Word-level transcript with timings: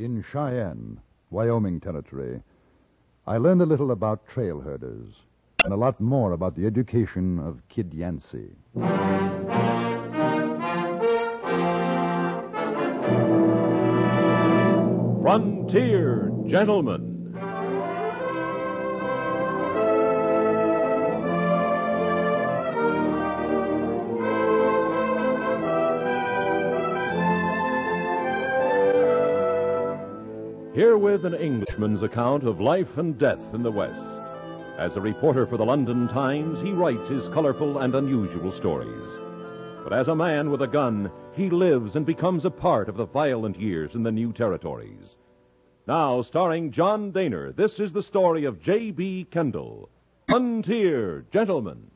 In 0.00 0.24
Cheyenne, 0.32 0.98
Wyoming 1.28 1.78
Territory, 1.78 2.40
I 3.26 3.36
learned 3.36 3.60
a 3.60 3.66
little 3.66 3.90
about 3.90 4.26
trail 4.26 4.58
herders 4.58 5.12
and 5.62 5.74
a 5.74 5.76
lot 5.76 6.00
more 6.00 6.32
about 6.32 6.56
the 6.56 6.64
education 6.64 7.38
of 7.38 7.60
Kid 7.68 7.92
Yancey. 7.92 8.48
Frontier 15.20 16.32
Gentleman. 16.46 17.09
Herewith 30.80 31.26
an 31.26 31.34
Englishman's 31.34 32.02
account 32.02 32.44
of 32.44 32.58
life 32.58 32.96
and 32.96 33.18
death 33.18 33.52
in 33.52 33.62
the 33.62 33.70
West. 33.70 34.00
As 34.78 34.96
a 34.96 35.00
reporter 35.02 35.44
for 35.46 35.58
the 35.58 35.64
London 35.66 36.08
Times, 36.08 36.58
he 36.62 36.72
writes 36.72 37.06
his 37.06 37.28
colorful 37.34 37.80
and 37.80 37.94
unusual 37.94 38.50
stories. 38.50 39.06
But 39.84 39.92
as 39.92 40.08
a 40.08 40.16
man 40.16 40.50
with 40.50 40.62
a 40.62 40.66
gun, 40.66 41.12
he 41.36 41.50
lives 41.50 41.96
and 41.96 42.06
becomes 42.06 42.46
a 42.46 42.50
part 42.50 42.88
of 42.88 42.96
the 42.96 43.04
violent 43.04 43.60
years 43.60 43.94
in 43.94 44.02
the 44.02 44.10
new 44.10 44.32
territories. 44.32 45.16
Now, 45.86 46.22
starring 46.22 46.70
John 46.70 47.12
Dehner, 47.12 47.54
this 47.54 47.78
is 47.78 47.92
the 47.92 48.02
story 48.02 48.46
of 48.46 48.62
J.B. 48.62 49.26
Kendall, 49.30 49.90
Frontier 50.30 51.26
Gentleman. 51.30 51.90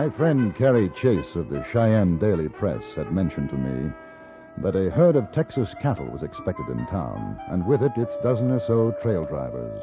My 0.00 0.08
friend 0.08 0.56
Carrie 0.56 0.88
Chase 0.96 1.34
of 1.34 1.50
the 1.50 1.62
Cheyenne 1.62 2.16
Daily 2.16 2.48
Press 2.48 2.82
had 2.96 3.12
mentioned 3.12 3.50
to 3.50 3.56
me 3.56 3.92
that 4.62 4.74
a 4.74 4.90
herd 4.90 5.14
of 5.14 5.30
Texas 5.30 5.74
cattle 5.74 6.06
was 6.06 6.22
expected 6.22 6.70
in 6.70 6.86
town, 6.86 7.38
and 7.50 7.66
with 7.66 7.82
it 7.82 7.92
its 7.98 8.16
dozen 8.22 8.50
or 8.50 8.60
so 8.60 8.92
trail 9.02 9.26
drivers. 9.26 9.78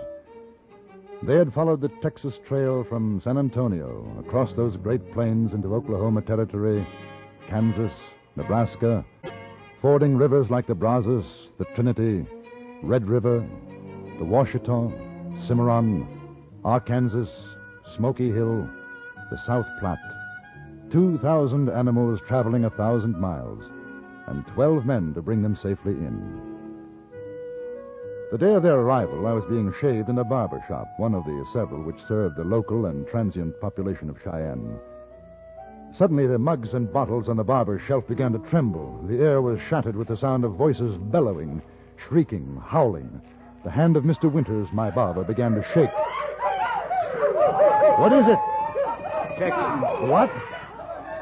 They 1.22 1.36
had 1.36 1.54
followed 1.54 1.82
the 1.82 1.92
Texas 2.02 2.40
Trail 2.48 2.84
from 2.84 3.22
San 3.22 3.38
Antonio 3.38 4.12
across 4.20 4.56
those 4.56 4.76
great 4.76 5.14
plains 5.14 5.54
into 5.54 5.76
Oklahoma 5.76 6.24
Territory, 6.24 6.88
Kansas, 7.46 7.94
Nebraska, 8.36 9.06
fording 9.84 10.18
rivers 10.18 10.50
like 10.50 10.66
the 10.66 10.74
Brazos, 10.74 11.50
the 11.60 11.66
Trinity, 11.76 12.26
Red 12.82 13.08
River, 13.08 13.48
the 14.18 14.26
Washita, 14.26 14.92
Cimarron, 15.40 16.08
Arkansas, 16.66 17.28
Smoky 17.86 18.32
Hill, 18.32 18.68
the 19.30 19.38
South 19.38 19.68
Platte. 19.80 20.00
Two 20.90 21.18
thousand 21.18 21.70
animals 21.70 22.22
traveling 22.28 22.66
a 22.66 22.70
thousand 22.70 23.18
miles, 23.18 23.64
and 24.28 24.46
twelve 24.48 24.86
men 24.86 25.14
to 25.14 25.22
bring 25.22 25.42
them 25.42 25.56
safely 25.56 25.94
in. 25.94 26.58
The 28.32 28.38
day 28.38 28.54
of 28.54 28.64
their 28.64 28.80
arrival, 28.80 29.26
I 29.26 29.34
was 29.34 29.46
being 29.46 29.74
shaved 29.80 30.10
in 30.10 30.18
a 30.18 30.24
barber 30.24 30.64
shop, 30.68 30.88
one 30.98 31.14
of 31.14 31.26
the 31.26 31.46
several 31.54 31.84
which 31.84 32.04
served 32.08 32.36
the 32.36 32.44
local 32.44 32.86
and 32.86 33.08
transient 33.08 33.60
population 33.62 34.10
of 34.10 34.22
Cheyenne. 34.22 34.80
Suddenly, 35.94 36.28
the 36.28 36.38
mugs 36.38 36.74
and 36.74 36.92
bottles 36.92 37.30
on 37.30 37.38
the 37.38 37.44
barber's 37.44 37.82
shelf 37.82 38.06
began 38.08 38.34
to 38.34 38.40
tremble. 38.40 39.02
The 39.08 39.20
air 39.20 39.42
was 39.42 39.62
shattered 39.62 39.96
with 39.96 40.10
the 40.10 40.18
sound 40.18 40.44
of 40.44 40.56
voices 40.56 40.98
bellowing, 40.98 41.62
shrieking, 41.96 42.62
howling. 42.66 43.22
The 43.64 43.72
hand 43.72 43.96
of 43.96 44.04
Mr. 44.04 44.32
Winters, 44.32 44.68
my 44.74 44.92
barber, 44.92 45.24
began 45.24 45.56
to 45.56 45.64
shake. 45.74 45.92
What 47.98 48.14
is 48.14 48.28
it? 48.28 48.40
Texans. 49.38 50.10
What? 50.10 50.32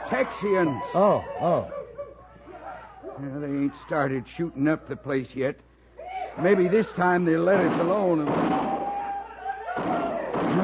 Texians. 0.07 0.81
Oh, 0.93 1.23
oh. 1.41 1.71
Yeah, 3.21 3.39
they 3.39 3.47
ain't 3.47 3.75
started 3.85 4.27
shooting 4.27 4.67
up 4.67 4.87
the 4.87 4.95
place 4.95 5.35
yet. 5.35 5.57
Maybe 6.41 6.67
this 6.67 6.91
time 6.93 7.25
they'll 7.25 7.43
let 7.43 7.59
us 7.59 7.79
alone. 7.79 8.27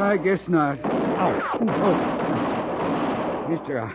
I 0.02 0.18
guess 0.18 0.48
not. 0.48 0.80
Oh. 0.84 1.40
Mister, 3.50 3.82
I, 3.82 3.94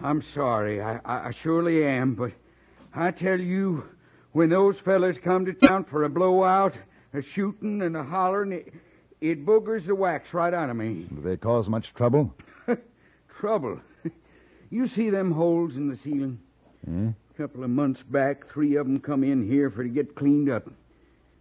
I'm 0.00 0.22
sorry. 0.22 0.80
I, 0.80 1.00
I, 1.04 1.28
I 1.28 1.30
surely 1.32 1.84
am, 1.84 2.14
but 2.14 2.32
I 2.94 3.10
tell 3.10 3.40
you, 3.40 3.84
when 4.32 4.50
those 4.50 4.78
fellas 4.78 5.18
come 5.18 5.44
to 5.46 5.52
town 5.52 5.84
for 5.84 6.04
a 6.04 6.08
blowout, 6.08 6.78
a 7.12 7.22
shooting 7.22 7.82
and 7.82 7.96
a 7.96 8.04
hollering, 8.04 8.52
it, 8.52 8.72
it 9.20 9.44
boogers 9.44 9.86
the 9.86 9.94
wax 9.94 10.32
right 10.32 10.54
out 10.54 10.70
of 10.70 10.76
me. 10.76 11.06
Do 11.12 11.20
they 11.20 11.36
cause 11.36 11.68
much 11.68 11.92
trouble? 11.94 12.32
Trouble. 13.38 13.80
You 14.70 14.86
see 14.86 15.08
them 15.08 15.30
holes 15.32 15.76
in 15.76 15.88
the 15.88 15.96
ceiling? 15.96 16.38
Hmm? 16.84 17.08
A 17.30 17.34
couple 17.38 17.64
of 17.64 17.70
months 17.70 18.02
back, 18.02 18.46
three 18.48 18.76
of 18.76 18.86
'em 18.86 19.00
come 19.00 19.24
in 19.24 19.42
here 19.48 19.70
for 19.70 19.82
to 19.82 19.88
get 19.88 20.14
cleaned 20.14 20.50
up. 20.50 20.70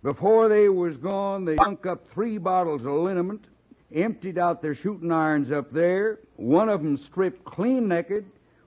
Before 0.01 0.47
they 0.47 0.69
was 0.69 0.95
gone, 0.95 1.43
they 1.43 1.57
sunk 1.57 1.85
up 1.85 2.07
three 2.07 2.37
bottles 2.37 2.85
of 2.85 2.93
liniment, 2.93 3.43
emptied 3.93 4.37
out 4.37 4.61
their 4.61 4.73
shooting 4.75 5.11
irons 5.11 5.51
up 5.51 5.73
there. 5.73 6.19
One 6.37 6.69
of 6.69 6.79
'em 6.79 6.95
stripped 6.95 7.43
clean 7.43 7.89
naked, 7.89 8.23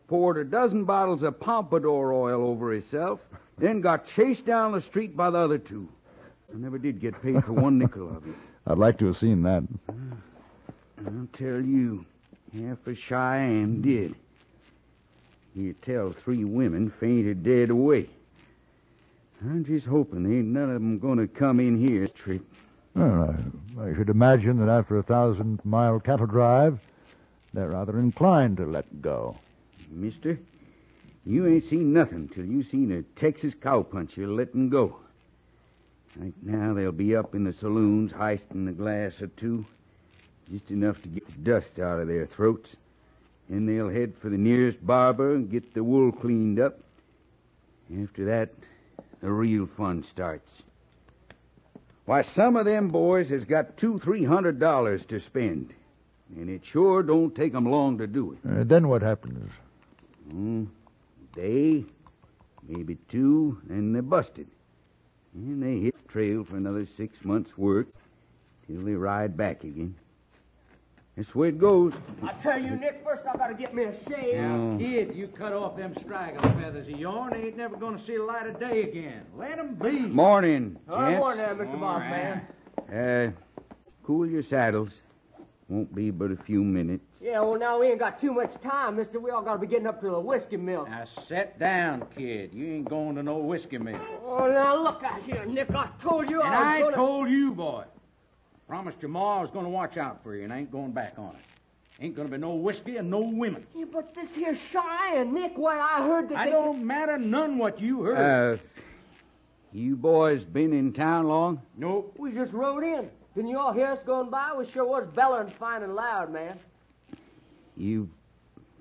poured 0.09 0.37
a 0.37 0.45
dozen 0.45 0.85
bottles 0.85 1.23
of 1.23 1.41
pompadour 1.41 2.13
oil 2.13 2.43
over 2.43 2.73
himself, 2.73 3.21
then 3.57 3.81
got 3.81 4.05
chased 4.05 4.45
down 4.45 4.73
the 4.73 4.83
street 4.83 5.17
by 5.17 5.31
the 5.31 5.39
other 5.39 5.57
two. 5.59 5.89
I 6.55 6.59
never 6.59 6.77
did 6.77 7.01
get 7.01 7.23
paid 7.23 7.43
for 7.47 7.55
one 7.55 7.79
nickel 7.79 8.11
of 8.11 8.27
it. 8.29 8.35
I'd 8.67 8.77
like 8.77 8.99
to 8.99 9.07
have 9.07 9.17
seen 9.17 9.41
that. 9.45 9.63
I'll 11.07 11.29
tell 11.33 11.63
you, 11.63 12.05
half 12.53 12.87
of 12.87 12.99
Cheyenne 12.99 13.83
did. 13.83 14.15
You 15.55 15.75
tell 15.83 16.13
three 16.13 16.45
women 16.45 16.91
fainted 16.91 17.43
dead 17.43 17.71
away. 17.71 18.09
I'm 19.43 19.65
just 19.65 19.87
hoping 19.87 20.23
there 20.23 20.33
ain't 20.33 20.49
none 20.49 20.71
of 20.71 20.77
'em 20.77 20.99
going 20.99 21.19
to 21.19 21.27
come 21.27 21.61
in 21.61 21.77
here 21.77 22.07
trip. 22.07 22.45
Well, 22.95 23.37
I, 23.79 23.83
I 23.83 23.95
should 23.95 24.11
imagine 24.11 24.59
that 24.59 24.69
after 24.69 24.99
a 24.99 25.03
thousand 25.03 25.61
mile 25.65 25.99
cattle 26.01 26.27
drive, 26.27 26.79
they're 27.53 27.71
rather 27.71 27.99
inclined 27.99 28.59
to 28.59 28.67
let 28.67 29.01
go. 29.01 29.37
Mister, 29.91 30.39
you 31.25 31.47
ain't 31.47 31.65
seen 31.65 31.93
nothing 31.93 32.29
till 32.29 32.45
you 32.45 32.63
seen 32.63 32.93
a 32.93 33.03
Texas 33.19 33.55
cowpuncher 33.55 34.29
letting 34.35 34.69
go. 34.69 34.97
Right 36.17 36.35
now 36.43 36.75
they'll 36.75 36.93
be 36.93 37.17
up 37.17 37.35
in 37.35 37.45
the 37.45 37.53
saloons 37.53 38.13
heisting 38.13 38.69
a 38.69 38.73
glass 38.73 39.21
or 39.23 39.29
two, 39.29 39.65
just 40.51 40.71
enough 40.71 41.01
to 41.03 41.09
get 41.09 41.27
the 41.27 41.33
dust 41.51 41.79
out 41.79 42.01
of 42.01 42.09
their 42.09 42.27
throats. 42.27 42.71
Then 43.49 43.67
they'll 43.67 43.89
head 43.89 44.15
for 44.21 44.29
the 44.29 44.39
nearest 44.39 44.85
barber 44.85 45.35
and 45.35 45.51
get 45.51 45.75
the 45.75 45.85
wool 45.85 46.13
cleaned 46.13 46.61
up. 46.61 46.79
After 48.03 48.25
that, 48.27 48.51
the 49.21 49.31
real 49.31 49.67
fun 49.67 50.03
starts. 50.03 50.63
Why, 52.05 52.23
some 52.23 52.57
of 52.57 52.65
them 52.65 52.89
boys 52.89 53.29
has 53.31 53.45
got 53.45 53.77
two, 53.77 53.99
three 53.99 54.25
hundred 54.25 54.59
dollars 54.59 55.05
to 55.07 55.21
spend, 55.21 55.73
and 56.37 56.49
it 56.49 56.65
sure 56.65 57.03
don't 57.03 57.35
take 57.35 57.55
'em 57.55 57.67
long 57.67 57.99
to 57.99 58.07
do 58.07 58.33
it. 58.33 58.39
Uh, 58.49 58.65
then 58.65 58.89
what 58.89 59.03
happens? 59.03 59.51
Hmm. 60.31 60.65
Day, 61.35 61.85
maybe 62.67 62.97
two, 63.09 63.61
and 63.69 63.95
they're 63.95 64.03
busted. 64.03 64.49
And 65.35 65.63
they 65.63 65.79
hit 65.79 65.95
the 65.97 66.09
trail 66.09 66.43
for 66.45 66.57
another 66.57 66.87
six 66.87 67.25
months' 67.25 67.57
work 67.57 67.87
till 68.67 68.83
they 68.83 68.95
ride 68.95 69.37
back 69.37 69.63
again. 69.63 69.95
That's 71.17 71.31
the 71.33 71.39
way 71.39 71.49
it 71.49 71.59
goes. 71.59 71.93
I 72.23 72.33
tell 72.35 72.59
you, 72.59 72.71
Nick, 72.77 73.03
first 73.05 73.23
I 73.27 73.37
gotta 73.37 73.55
get 73.55 73.75
me 73.75 73.85
a 73.85 73.95
shave. 74.09 74.41
Oh. 74.43 74.77
Kid, 74.79 75.15
you 75.15 75.29
cut 75.29 75.53
off 75.53 75.77
them 75.77 75.95
straggler 76.01 76.49
feathers 76.61 76.89
of 76.89 76.99
yourn, 76.99 77.31
they 77.33 77.49
ain't 77.49 77.57
never 77.57 77.77
gonna 77.77 78.01
see 78.07 78.17
the 78.17 78.23
light 78.23 78.47
of 78.47 78.59
day 78.59 78.83
again. 78.85 79.23
Let 79.37 79.51
Let 79.51 79.59
'em 79.59 79.75
be. 79.75 79.91
Morning, 80.09 80.79
Oh, 80.89 80.99
gents. 81.07 81.19
morning 81.19 81.39
there, 81.39 81.55
Mr. 81.57 81.81
Boss 81.81 82.01
Man. 82.01 82.47
Uh, 82.91 83.31
cool 84.05 84.27
your 84.27 84.43
saddles. 84.43 84.93
Won't 85.69 85.95
be 85.95 86.11
but 86.11 86.31
a 86.33 86.37
few 86.37 86.65
minutes. 86.65 87.05
Yeah, 87.21 87.41
well, 87.41 87.59
now 87.59 87.79
we 87.79 87.89
ain't 87.89 87.99
got 88.01 88.19
too 88.21 88.33
much 88.33 88.55
time, 88.61 88.97
mister. 88.97 89.21
We 89.21 89.31
all 89.31 89.43
gotta 89.43 89.59
be 89.59 89.67
getting 89.69 89.87
up 89.87 90.01
to 90.01 90.11
the 90.11 90.19
whiskey 90.19 90.57
mill. 90.57 90.87
Now 90.87 91.05
sit 91.29 91.59
down, 91.59 92.07
kid. 92.17 92.53
You 92.55 92.67
ain't 92.75 92.89
going 92.89 93.15
to 93.17 93.23
no 93.23 93.39
whiskey 93.39 93.79
mill. 93.79 94.01
Oh, 94.25 94.51
now 94.51 94.83
look 94.83 95.03
out 95.05 95.23
here, 95.23 95.45
Nick. 95.45 95.71
I 95.75 95.89
told 96.01 96.29
you 96.31 96.41
And 96.43 96.53
I 96.55 96.77
I 96.77 96.81
gonna... 96.81 96.97
told 96.97 97.29
you, 97.29 97.53
boy. 97.53 97.85
Promised 98.71 99.03
your 99.03 99.09
ma 99.09 99.39
I 99.39 99.43
was 99.43 99.51
gonna 99.51 99.69
watch 99.69 99.97
out 99.97 100.23
for 100.23 100.37
you 100.37 100.45
and 100.45 100.53
I 100.53 100.59
ain't 100.59 100.71
going 100.71 100.93
back 100.93 101.15
on 101.19 101.31
it. 101.31 102.05
Ain't 102.05 102.15
gonna 102.15 102.29
be 102.29 102.37
no 102.37 102.55
whiskey 102.55 102.99
and 102.99 103.11
no 103.11 103.19
women. 103.19 103.67
Yeah, 103.75 103.87
but 103.93 104.15
this 104.15 104.31
here 104.31 104.55
Cheyenne 104.55 105.35
Nick, 105.35 105.55
why, 105.59 105.81
I 105.81 106.07
heard 106.07 106.29
that 106.29 106.39
I 106.39 106.45
they... 106.45 106.53
don't 106.53 106.87
matter 106.87 107.19
none 107.19 107.59
what 107.59 107.81
you 107.81 108.03
heard. 108.03 108.57
Uh, 108.57 108.63
you 109.73 109.97
boys 109.97 110.45
been 110.45 110.73
in 110.73 110.93
town 110.93 111.27
long? 111.27 111.61
nope. 111.77 112.15
We 112.17 112.31
just 112.31 112.53
rode 112.53 112.85
in. 112.85 113.11
Didn't 113.35 113.51
you 113.51 113.59
all 113.59 113.73
hear 113.73 113.89
us 113.89 114.05
going 114.07 114.31
by? 114.31 114.53
We 114.57 114.65
sure 114.71 114.87
was 114.87 115.09
bellowing 115.17 115.53
fine 115.59 115.83
and 115.83 115.97
loud, 115.97 116.33
man. 116.33 116.57
You 117.77 118.09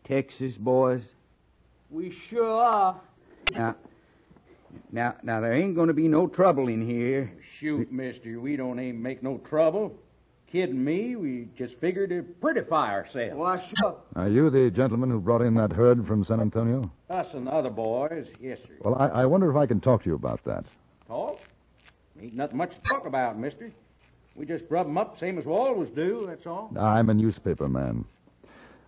Texas 0.03 0.53
boys? 0.53 1.15
We 1.89 2.12
sure 2.12 2.47
are. 2.47 3.01
Now, 3.53 3.75
Now, 4.91 5.15
now 5.21 5.39
there 5.39 5.53
ain't 5.53 5.75
going 5.75 5.88
to 5.88 5.94
be 5.94 6.07
no 6.07 6.27
trouble 6.27 6.68
in 6.68 6.81
here. 6.81 7.31
Shoot, 7.59 7.91
mister, 7.91 8.39
we 8.39 8.56
don't 8.56 8.80
aim 8.80 8.95
to 8.95 9.01
make 9.01 9.21
no 9.21 9.38
trouble. 9.38 9.95
Kidding 10.51 10.83
me, 10.83 11.15
we 11.15 11.47
just 11.56 11.75
figured 11.75 12.09
to 12.09 12.24
prettify 12.41 12.89
ourselves. 12.89 13.36
Why, 13.36 13.63
sure. 13.77 13.97
Are 14.15 14.27
you 14.27 14.50
the 14.50 14.71
gentleman 14.71 15.12
who 15.12 15.19
brought 15.19 15.44
in 15.44 15.53
that 15.56 15.71
herd 15.71 16.07
from 16.07 16.24
San 16.24 16.39
Antonio? 16.39 16.91
Us 17.07 17.27
and 17.36 17.45
the 17.45 17.51
other 17.51 17.69
boys, 17.69 18.25
yes, 18.41 18.57
sir. 18.68 18.74
Well, 18.80 18.95
I, 18.95 19.09
I 19.09 19.25
wonder 19.27 19.51
if 19.51 19.56
I 19.56 19.68
can 19.68 19.80
talk 19.80 20.01
to 20.03 20.09
you 20.09 20.15
about 20.15 20.44
that. 20.45 20.65
Talk? 21.07 21.39
Ain't 22.19 22.33
nothing 22.33 22.57
much 22.57 22.71
to 22.71 22.81
talk 22.81 23.06
about, 23.06 23.38
mister. 23.38 23.71
We 24.36 24.47
just 24.47 24.65
rub 24.69 24.88
'em 24.88 24.97
up 24.97 25.19
same 25.19 25.38
as 25.38 25.45
we 25.45 25.51
always 25.53 25.89
do, 25.91 26.25
that's 26.27 26.47
all. 26.47 26.71
I'm 26.80 27.09
a 27.12 27.13
newspaper 27.13 27.69
man. 27.69 28.06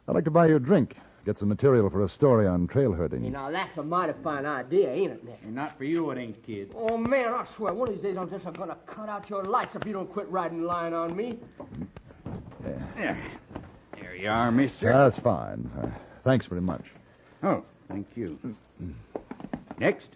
I'd 0.07 0.15
like 0.15 0.23
to 0.23 0.31
buy 0.31 0.47
you 0.47 0.55
a 0.55 0.59
drink. 0.59 0.95
Get 1.23 1.37
some 1.37 1.49
material 1.49 1.87
for 1.89 2.03
a 2.03 2.09
story 2.09 2.47
on 2.47 2.67
trail 2.67 2.93
herding. 2.93 3.23
You 3.23 3.29
know, 3.29 3.51
that's 3.51 3.77
a 3.77 3.83
mighty 3.83 4.13
fine 4.23 4.45
idea, 4.45 4.91
ain't 4.91 5.11
it, 5.11 5.23
Nick? 5.23 5.39
And 5.43 5.53
not 5.53 5.77
for 5.77 5.83
you, 5.83 6.09
it 6.09 6.17
ain't, 6.17 6.43
kid. 6.43 6.71
Oh, 6.75 6.97
man, 6.97 7.31
I 7.31 7.45
swear, 7.55 7.73
one 7.73 7.89
of 7.89 7.93
these 7.93 8.03
days 8.03 8.17
I'm 8.17 8.27
just 8.29 8.43
going 8.43 8.69
to 8.69 8.77
cut 8.87 9.07
out 9.07 9.29
your 9.29 9.43
lights 9.43 9.75
if 9.75 9.85
you 9.85 9.93
don't 9.93 10.11
quit 10.11 10.27
riding 10.29 10.63
line 10.63 10.93
on 10.93 11.15
me. 11.15 11.37
There. 12.61 13.17
There 13.99 14.15
you 14.15 14.29
are, 14.29 14.51
mister. 14.51 14.91
That's 14.91 15.19
fine. 15.19 15.69
Uh, 15.79 15.89
thanks 16.23 16.47
very 16.47 16.61
much. 16.61 16.85
Oh, 17.43 17.63
thank 17.87 18.07
you. 18.15 18.39
Next. 19.77 20.09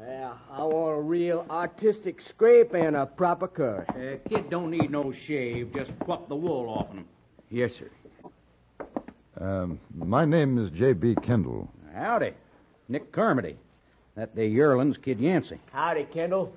Yeah, 0.00 0.32
I 0.50 0.64
want 0.64 0.98
a 0.98 1.02
real 1.02 1.46
artistic 1.50 2.20
scrape 2.20 2.74
and 2.74 2.96
a 2.96 3.06
proper 3.06 3.46
curry. 3.46 3.84
Uh, 3.88 4.28
kid 4.28 4.50
don't 4.50 4.70
need 4.70 4.90
no 4.90 5.12
shave, 5.12 5.72
just 5.72 5.96
pluck 6.00 6.28
the 6.28 6.36
wool 6.36 6.68
off 6.68 6.88
him. 6.88 7.04
Yes, 7.50 7.74
sir. 7.74 7.90
Um, 9.40 9.78
my 9.94 10.24
name 10.24 10.58
is 10.58 10.70
J.B. 10.70 11.16
Kendall. 11.22 11.70
Howdy. 11.94 12.32
Nick 12.88 13.12
Carmody. 13.12 13.56
That 14.16 14.34
the 14.34 14.44
yearling's 14.46 14.96
Kid 14.96 15.20
Yancey. 15.20 15.60
Howdy, 15.72 16.04
Kendall. 16.04 16.52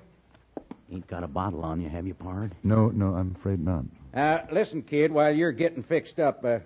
Ain't 0.90 1.06
got 1.06 1.22
a 1.22 1.28
bottle 1.28 1.62
on 1.64 1.80
you, 1.80 1.88
have 1.88 2.06
you, 2.06 2.14
Pard? 2.14 2.52
No, 2.64 2.88
no, 2.88 3.14
I'm 3.14 3.36
afraid 3.38 3.60
not. 3.64 3.84
Uh, 4.14 4.40
listen, 4.50 4.82
kid, 4.82 5.10
while 5.12 5.34
you're 5.34 5.52
getting 5.52 5.82
fixed 5.82 6.18
up, 6.18 6.44
uh, 6.44 6.58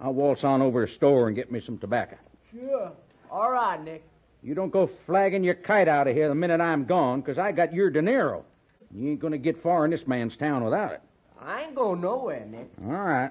I'll 0.00 0.12
waltz 0.12 0.44
on 0.44 0.60
over 0.60 0.84
to 0.84 0.90
the 0.90 0.94
store 0.94 1.28
and 1.28 1.36
get 1.36 1.50
me 1.52 1.60
some 1.60 1.78
tobacco. 1.78 2.16
Sure. 2.52 2.90
All 3.30 3.50
right, 3.52 3.82
Nick. 3.82 4.02
You 4.42 4.54
don't 4.54 4.70
go 4.70 4.86
flagging 4.86 5.44
your 5.44 5.54
kite 5.54 5.86
out 5.88 6.08
of 6.08 6.16
here 6.16 6.28
the 6.28 6.34
minute 6.34 6.60
I'm 6.60 6.84
gone, 6.84 7.22
'cause 7.22 7.38
I 7.38 7.52
got 7.52 7.72
your 7.72 7.90
dinero. 7.90 8.44
You 8.92 9.10
ain't 9.10 9.20
gonna 9.20 9.38
get 9.38 9.62
far 9.62 9.84
in 9.84 9.90
this 9.92 10.06
man's 10.06 10.36
town 10.36 10.64
without 10.64 10.92
it. 10.92 11.00
I 11.40 11.62
ain't 11.62 11.74
going 11.74 12.00
nowhere, 12.00 12.44
Nick. 12.46 12.68
All 12.84 12.92
right. 12.92 13.30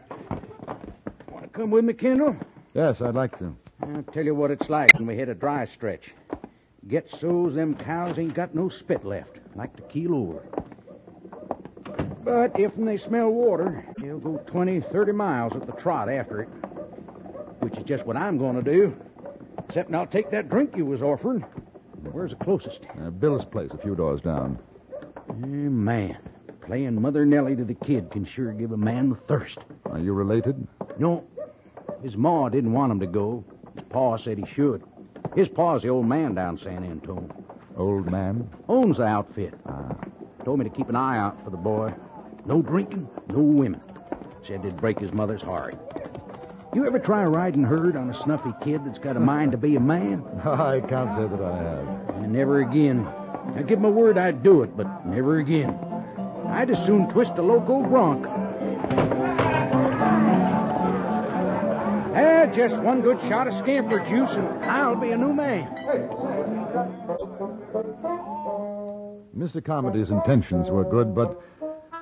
Come 1.53 1.71
with 1.71 1.83
me, 1.85 1.93
Kendall? 1.93 2.35
Yes, 2.73 3.01
I'd 3.01 3.15
like 3.15 3.37
to. 3.39 3.55
I'll 3.81 4.03
tell 4.03 4.23
you 4.23 4.35
what 4.35 4.51
it's 4.51 4.69
like 4.69 4.93
when 4.93 5.07
we 5.07 5.15
hit 5.15 5.29
a 5.29 5.35
dry 5.35 5.65
stretch. 5.65 6.11
Get 6.87 7.09
so's 7.09 7.55
them 7.55 7.75
cows 7.75 8.17
ain't 8.19 8.33
got 8.33 8.53
no 8.55 8.69
spit 8.69 9.03
left, 9.03 9.37
like 9.55 9.75
the 9.75 9.81
keel 9.83 10.15
over. 10.15 10.43
But 12.23 12.59
if 12.59 12.75
they 12.75 12.97
smell 12.97 13.29
water, 13.29 13.85
they'll 13.97 14.19
go 14.19 14.37
20, 14.45 14.81
30 14.81 15.11
miles 15.11 15.55
at 15.55 15.65
the 15.65 15.71
trot 15.73 16.09
after 16.09 16.41
it. 16.41 16.49
Which 17.61 17.77
is 17.77 17.83
just 17.83 18.05
what 18.05 18.15
I'm 18.15 18.37
going 18.37 18.55
to 18.55 18.71
do. 18.71 18.95
Except 19.57 19.93
I'll 19.93 20.07
take 20.07 20.29
that 20.31 20.49
drink 20.49 20.77
you 20.77 20.85
was 20.85 21.01
offering. 21.01 21.41
Where's 22.11 22.31
the 22.31 22.37
closest? 22.37 22.85
Uh, 23.01 23.09
Bill's 23.09 23.45
place, 23.45 23.71
a 23.71 23.77
few 23.77 23.95
doors 23.95 24.21
down. 24.21 24.59
Eh, 25.29 25.33
man, 25.45 26.17
playing 26.61 27.01
Mother 27.01 27.25
Nellie 27.25 27.55
to 27.55 27.65
the 27.65 27.73
kid 27.73 28.09
can 28.11 28.23
sure 28.25 28.51
give 28.53 28.71
a 28.71 28.77
man 28.77 29.09
the 29.09 29.15
thirst. 29.15 29.59
Are 29.85 29.99
you 29.99 30.13
related? 30.13 30.65
No, 30.97 31.25
his 32.03 32.15
ma 32.15 32.49
didn't 32.49 32.73
want 32.73 32.91
him 32.91 32.99
to 32.99 33.07
go. 33.07 33.43
His 33.75 33.83
pa 33.89 34.17
said 34.17 34.37
he 34.37 34.45
should. 34.45 34.83
His 35.35 35.49
pa's 35.49 35.81
the 35.81 35.89
old 35.89 36.05
man 36.05 36.33
down 36.33 36.57
San 36.57 36.83
Antone. 36.83 37.31
Old 37.77 38.11
man? 38.11 38.49
Owns 38.67 38.97
the 38.97 39.05
outfit. 39.05 39.53
Ah. 39.65 39.95
Told 40.43 40.59
me 40.59 40.65
to 40.65 40.71
keep 40.71 40.89
an 40.89 40.95
eye 40.95 41.17
out 41.17 41.43
for 41.43 41.49
the 41.49 41.57
boy. 41.57 41.93
No 42.45 42.61
drinking, 42.61 43.07
no 43.29 43.39
women. 43.39 43.81
Said 44.43 44.65
it'd 44.65 44.77
break 44.77 44.99
his 44.99 45.13
mother's 45.13 45.41
heart. 45.41 45.75
You 46.73 46.85
ever 46.85 46.99
try 46.99 47.23
riding 47.23 47.63
herd 47.63 47.95
on 47.95 48.09
a 48.09 48.13
snuffy 48.13 48.53
kid 48.61 48.85
that's 48.85 48.99
got 48.99 49.17
a 49.17 49.19
mind 49.19 49.51
to 49.51 49.57
be 49.57 49.75
a 49.75 49.79
man? 49.79 50.23
I 50.45 50.79
can't 50.81 51.11
say 51.15 51.27
that 51.27 51.41
I 51.41 51.57
have. 51.57 52.09
And 52.23 52.31
never 52.31 52.59
again. 52.61 53.07
I 53.55 53.63
give 53.63 53.79
my 53.79 53.89
word 53.89 54.17
I'd 54.17 54.43
do 54.43 54.61
it, 54.63 54.77
but 54.77 55.05
never 55.05 55.39
again. 55.39 55.77
I'd 56.47 56.69
as 56.71 56.83
soon 56.85 57.09
twist 57.09 57.33
a 57.37 57.41
loco 57.41 57.83
bronc. 57.83 58.25
Eh, 62.49 62.53
just 62.53 62.81
one 62.81 63.01
good 63.01 63.19
shot 63.21 63.47
of 63.47 63.53
scamper 63.53 63.99
juice, 63.99 64.31
and 64.31 64.47
I'll 64.65 64.95
be 64.95 65.11
a 65.11 65.17
new 65.17 65.33
man. 65.33 65.67
Mr. 69.37 69.63
Carmody's 69.63 70.09
intentions 70.09 70.71
were 70.71 70.83
good, 70.83 71.13
but 71.13 71.41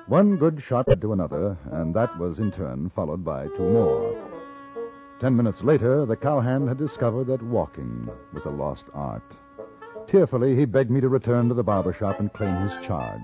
one 0.06 0.36
good 0.36 0.62
shot 0.62 0.88
led 0.88 1.02
to 1.02 1.12
another, 1.12 1.56
and 1.72 1.94
that 1.94 2.18
was 2.18 2.38
in 2.38 2.50
turn 2.50 2.90
followed 2.94 3.24
by 3.24 3.46
two 3.48 3.70
more. 3.70 4.16
Ten 5.20 5.36
minutes 5.36 5.62
later, 5.62 6.06
the 6.06 6.16
cowhand 6.16 6.68
had 6.68 6.78
discovered 6.78 7.26
that 7.26 7.42
walking 7.42 8.08
was 8.32 8.46
a 8.46 8.50
lost 8.50 8.86
art. 8.94 9.36
Tearfully, 10.06 10.56
he 10.56 10.64
begged 10.64 10.90
me 10.90 11.00
to 11.00 11.08
return 11.08 11.48
to 11.48 11.54
the 11.54 11.62
barber 11.62 11.92
shop 11.92 12.20
and 12.20 12.32
claim 12.32 12.56
his 12.66 12.78
charge. 12.78 13.20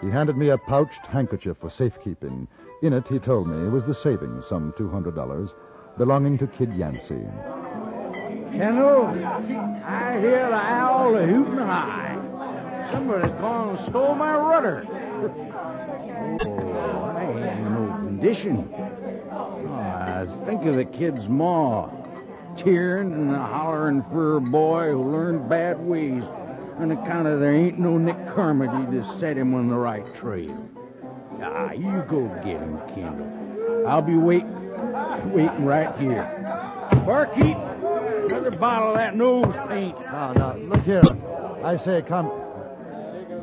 He 0.00 0.08
handed 0.10 0.36
me 0.36 0.50
a 0.50 0.58
pouched 0.58 1.06
handkerchief 1.06 1.56
for 1.58 1.70
safekeeping. 1.70 2.46
In 2.82 2.92
it, 2.92 3.08
he 3.08 3.18
told 3.18 3.48
me, 3.48 3.68
was 3.68 3.84
the 3.84 3.94
savings, 3.94 4.46
some 4.46 4.72
$200, 4.72 5.52
belonging 5.98 6.38
to 6.38 6.46
Kid 6.46 6.72
Yancey. 6.74 7.26
Kendall, 8.52 9.06
I 9.06 10.18
hear 10.20 10.48
the 10.48 10.54
owl 10.54 11.16
a 11.16 11.26
hooting 11.26 11.56
high. 11.56 12.18
Somebody's 12.90 13.32
gone 13.40 13.70
and 13.70 13.78
stole 13.86 14.14
my 14.14 14.36
rudder. 14.36 14.86
oh, 16.46 17.14
I 17.16 17.24
ain't 17.24 17.58
in 17.58 17.74
no 17.74 17.96
condition. 17.96 18.68
Oh, 19.30 19.68
I 19.72 20.26
think 20.44 20.64
of 20.66 20.76
the 20.76 20.84
kid's 20.84 21.28
ma, 21.28 21.88
tearing 22.56 23.12
and 23.12 23.34
hollering 23.34 24.02
for 24.04 24.34
her 24.34 24.40
boy 24.40 24.90
who 24.90 25.10
learned 25.10 25.48
bad 25.48 25.80
ways 25.80 26.22
on 26.78 26.90
account 26.90 27.26
of 27.28 27.40
there 27.40 27.54
ain't 27.54 27.78
no 27.78 27.96
Nick 27.96 28.16
Carmody 28.34 28.98
to 28.98 29.18
set 29.18 29.36
him 29.36 29.54
on 29.54 29.68
the 29.68 29.76
right 29.76 30.14
trail. 30.14 30.56
Ah, 31.40 31.72
you 31.72 32.04
go 32.08 32.28
get 32.44 32.60
him, 32.60 32.78
Kendall. 32.94 33.86
I'll 33.86 34.02
be 34.02 34.16
waiting, 34.16 34.61
waiting 35.26 35.64
right 35.64 35.96
here. 35.98 36.24
Barkeep, 37.06 37.56
another 37.56 38.50
bottle 38.52 38.90
of 38.90 38.96
that 38.96 39.16
nose 39.16 39.54
paint. 39.68 39.98
Now, 40.00 40.32
now, 40.32 40.56
look 40.56 40.82
here. 40.82 41.02
I 41.64 41.76
say, 41.76 42.02
come. 42.02 42.30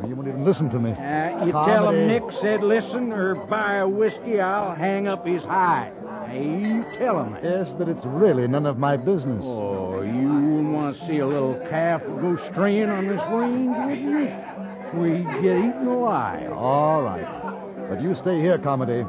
You 0.08 0.16
won't 0.16 0.30
even 0.30 0.46
listen 0.46 0.70
to 0.70 0.80
me. 0.80 0.92
Uh, 0.92 1.46
you 1.46 1.52
tell 1.52 1.90
him 1.90 2.08
Nick 2.08 2.24
said 2.40 2.64
listen, 2.64 3.12
or 3.12 3.36
buy 3.36 3.76
a 3.76 3.88
whiskey, 3.88 4.40
I'll 4.40 4.74
hang 4.74 5.08
up 5.08 5.26
his 5.28 5.44
hide. 5.44 5.92
Hey, 6.26 6.46
you 6.46 6.86
tell 6.98 7.22
him 7.22 7.34
that. 7.34 7.44
Yes, 7.44 7.74
but 7.78 7.90
it's 7.90 8.06
really 8.06 8.48
none 8.48 8.66
of 8.66 8.78
my 8.78 8.96
business. 8.96 9.44
Oh, 9.44 10.02
you 10.02 10.28
wouldn't 10.28 10.74
want 10.74 10.98
to 10.98 11.06
see 11.06 11.18
a 11.20 11.28
little 11.28 11.56
calf 11.70 12.02
go 12.06 12.38
straying 12.52 12.90
on 12.90 13.08
this 13.08 13.22
range, 13.30 13.76
would 13.86 14.00
you? 14.00 15.02
We'd 15.02 15.42
get 15.42 15.58
eaten 15.58 15.88
alive. 15.88 16.52
All 16.54 17.02
right. 17.04 17.90
But 17.90 18.02
you 18.02 18.16
stay 18.16 18.40
here, 18.40 18.58
Carmody. 18.58 19.06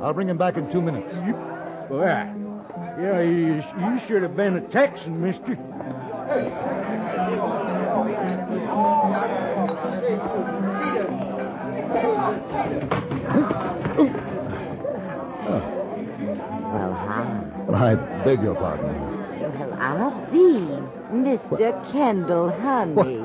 I'll 0.00 0.14
bring 0.14 0.28
him 0.28 0.38
back 0.38 0.56
in 0.56 0.70
two 0.70 0.80
minutes. 0.80 1.12
Well, 1.90 2.06
yeah, 3.00 3.20
you, 3.20 3.64
you 3.80 3.98
should 4.06 4.22
have 4.22 4.36
been 4.36 4.56
a 4.56 4.60
Texan, 4.60 5.20
mister. 5.20 5.56
Well, 16.70 16.94
hi. 16.94 17.90
I 17.90 17.94
beg 18.24 18.40
your 18.40 18.54
pardon. 18.54 18.86
Well, 19.40 19.74
I'll 19.80 20.30
be 20.30 20.60
Mr. 21.12 21.90
Kendall 21.90 22.50
Honey. 22.50 23.20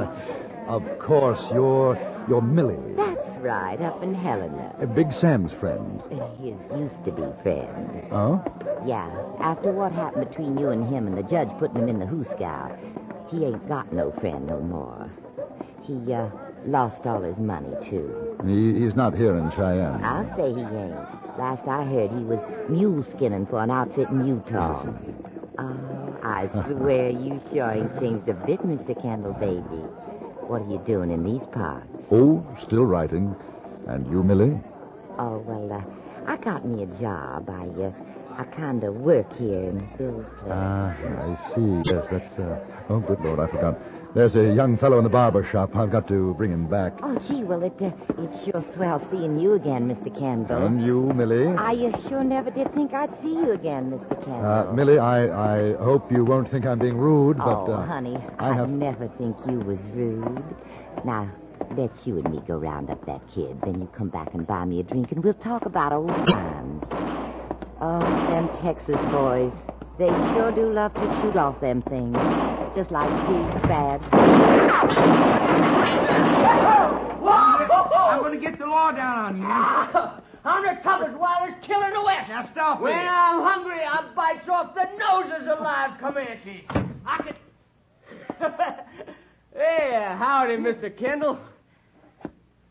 Of 0.68 0.98
course, 0.98 1.52
you're 1.54 1.96
you're 2.28 2.42
Millie, 2.42 2.78
That's 2.96 3.38
right, 3.38 3.80
up 3.82 4.02
in 4.04 4.14
Helena. 4.14 4.76
a 4.80 4.88
Big 4.88 5.12
Sam's 5.14 5.54
friend. 5.54 6.02
His 6.10 6.80
used 6.80 7.06
to 7.06 7.12
be 7.12 7.24
friend. 7.44 8.08
Oh? 8.12 8.44
Yeah, 8.86 9.10
after 9.40 9.72
what 9.72 9.92
happened 9.92 10.30
between 10.30 10.58
you 10.58 10.70
and 10.70 10.88
him 10.88 11.08
and 11.08 11.18
the 11.18 11.24
judge 11.24 11.50
putting 11.60 11.78
him 11.78 11.88
in 11.90 12.00
the 12.00 12.06
hoosegow, 12.06 12.78
he 13.30 13.46
ain't 13.46 13.68
got 13.68 13.92
no 13.94 14.12
friend 14.12 14.48
no 14.48 14.60
more. 14.60 15.10
He, 15.84 16.14
uh, 16.14 16.30
lost 16.66 17.06
all 17.06 17.22
his 17.22 17.38
money, 17.38 17.76
too. 17.84 18.38
He, 18.46 18.74
he's 18.74 18.96
not 18.96 19.16
here 19.16 19.38
in 19.38 19.52
Cheyenne. 19.52 20.04
I'll 20.04 20.36
say 20.36 20.54
he 20.54 20.62
ain't. 20.62 21.38
Last 21.38 21.68
I 21.68 21.84
heard, 21.84 22.12
he 22.12 22.24
was 22.24 22.40
mule 22.70 23.04
skinning 23.04 23.46
for 23.46 23.62
an 23.62 23.70
outfit 23.70 24.10
in 24.10 24.26
Utah. 24.26 24.86
Oh, 25.58 26.18
I 26.24 26.50
swear 26.68 27.10
you 27.10 27.42
sure 27.54 27.72
ain't 27.72 28.00
changed 28.00 28.28
a 28.30 28.34
bit, 28.34 28.62
Mr. 28.62 29.00
Kendall, 29.02 29.34
baby. 29.34 29.84
What 30.48 30.62
are 30.62 30.70
you 30.70 30.78
doing 30.86 31.10
in 31.10 31.24
these 31.24 31.46
parts? 31.48 32.06
Oh, 32.12 32.46
still 32.56 32.86
writing. 32.86 33.36
And 33.88 34.06
you, 34.06 34.22
Millie? 34.22 34.60
Oh, 35.18 35.40
well, 35.40 35.74
uh, 35.74 35.84
I 36.32 36.38
got 36.38 36.64
me 36.64 36.84
a 36.84 36.86
job. 37.02 37.50
I, 37.50 37.66
uh, 37.82 37.92
I 38.38 38.44
kind 38.44 38.84
of 38.84 38.96
work 38.96 39.36
here 39.38 39.70
in 39.70 39.90
Bill's 39.98 40.26
place. 40.40 40.52
Ah, 40.52 40.94
I 40.94 41.56
see. 41.56 41.82
Yes, 41.90 42.06
that's. 42.12 42.38
Uh... 42.38 42.60
Oh, 42.90 43.00
good 43.00 43.22
Lord, 43.22 43.40
I 43.40 43.48
forgot. 43.48 43.80
There's 44.16 44.38
a 44.38 44.54
young 44.54 44.78
fellow 44.78 44.98
in 44.98 45.04
the 45.04 45.10
barber 45.10 45.44
shop. 45.44 45.76
I've 45.76 45.92
got 45.92 46.08
to 46.08 46.34
bring 46.36 46.50
him 46.50 46.68
back. 46.68 46.94
Oh, 47.04 47.20
gee, 47.28 47.44
well, 47.44 47.62
it, 47.64 47.74
uh, 47.82 47.92
it's 48.18 48.46
sure 48.46 48.64
swell 48.74 49.06
seeing 49.12 49.38
you 49.38 49.56
again, 49.56 49.94
Mr. 49.94 50.08
Kendall. 50.18 50.66
And 50.66 50.82
you, 50.82 51.12
Millie? 51.14 51.48
I 51.50 51.74
uh, 51.74 52.08
sure 52.08 52.24
never 52.24 52.50
did 52.50 52.74
think 52.74 52.94
I'd 52.94 53.14
see 53.22 53.34
you 53.34 53.52
again, 53.52 53.92
Mr. 53.92 54.16
Kendall. 54.24 54.46
Uh, 54.46 54.72
Millie, 54.72 55.00
I, 55.00 55.74
I 55.74 55.74
hope 55.84 56.10
you 56.14 56.24
won't 56.24 56.50
think 56.50 56.66
I'm 56.66 56.80
being 56.80 56.98
rude, 56.98 57.36
but. 57.36 57.66
oh, 57.66 57.74
uh, 57.74 57.86
honey, 57.86 58.18
I 58.40 58.52
I'd 58.52 58.70
never 58.70 59.10
think 59.18 59.36
you 59.50 59.60
was 59.60 59.80
rude. 59.94 60.46
Now, 61.04 61.30
let's 61.72 62.08
you 62.08 62.18
and 62.18 62.32
me 62.32 62.42
go 62.48 62.56
round 62.56 62.90
up 62.92 63.06
that 63.08 63.20
kid. 63.30 63.60
Then 63.64 63.82
you 63.82 63.88
come 63.88 64.08
back 64.08 64.34
and 64.34 64.48
buy 64.48 64.64
me 64.64 64.80
a 64.80 64.84
drink, 64.84 65.12
and 65.12 65.22
we'll 65.26 65.34
talk 65.34 65.66
about 65.66 65.92
old 65.92 66.08
times. 66.30 66.84
Oh, 67.82 68.00
them 68.30 68.48
Texas 68.62 68.96
boys. 69.12 69.52
They 69.98 70.10
sure 70.34 70.52
do 70.52 70.74
love 70.74 70.94
to 70.96 71.22
shoot 71.22 71.38
off 71.38 71.62
them 71.62 71.82
things. 71.84 72.18
Just 72.76 72.92
like 72.92 73.10
pigs 73.28 73.68
bad. 73.68 74.02
I'm 77.24 78.20
going 78.20 78.34
to 78.34 78.40
get 78.40 78.60
the 78.60 78.66
law 78.66 78.92
down 78.92 79.18
on 79.18 79.38
you. 79.38 79.46
I'm 80.46 80.64
the 80.64 80.82
toughest, 80.84 81.18
wildest 81.18 81.62
killer 81.62 81.88
in 81.88 81.94
the 81.94 82.04
West. 82.04 82.30
Now 82.30 82.44
stop 82.44 82.82
when 82.82 82.94
it. 82.94 83.08
I'm 83.10 83.42
hungry, 83.42 83.84
I 83.84 84.06
bites 84.14 84.50
off 84.50 84.76
the 84.76 84.88
noses 84.98 85.48
of 85.48 85.62
live 85.62 85.98
Comanches. 85.98 86.62
I 87.06 87.18
could. 87.24 87.36
hey, 89.56 90.16
howdy, 90.18 90.58
Mr. 90.58 90.96
Kendall. 90.96 91.40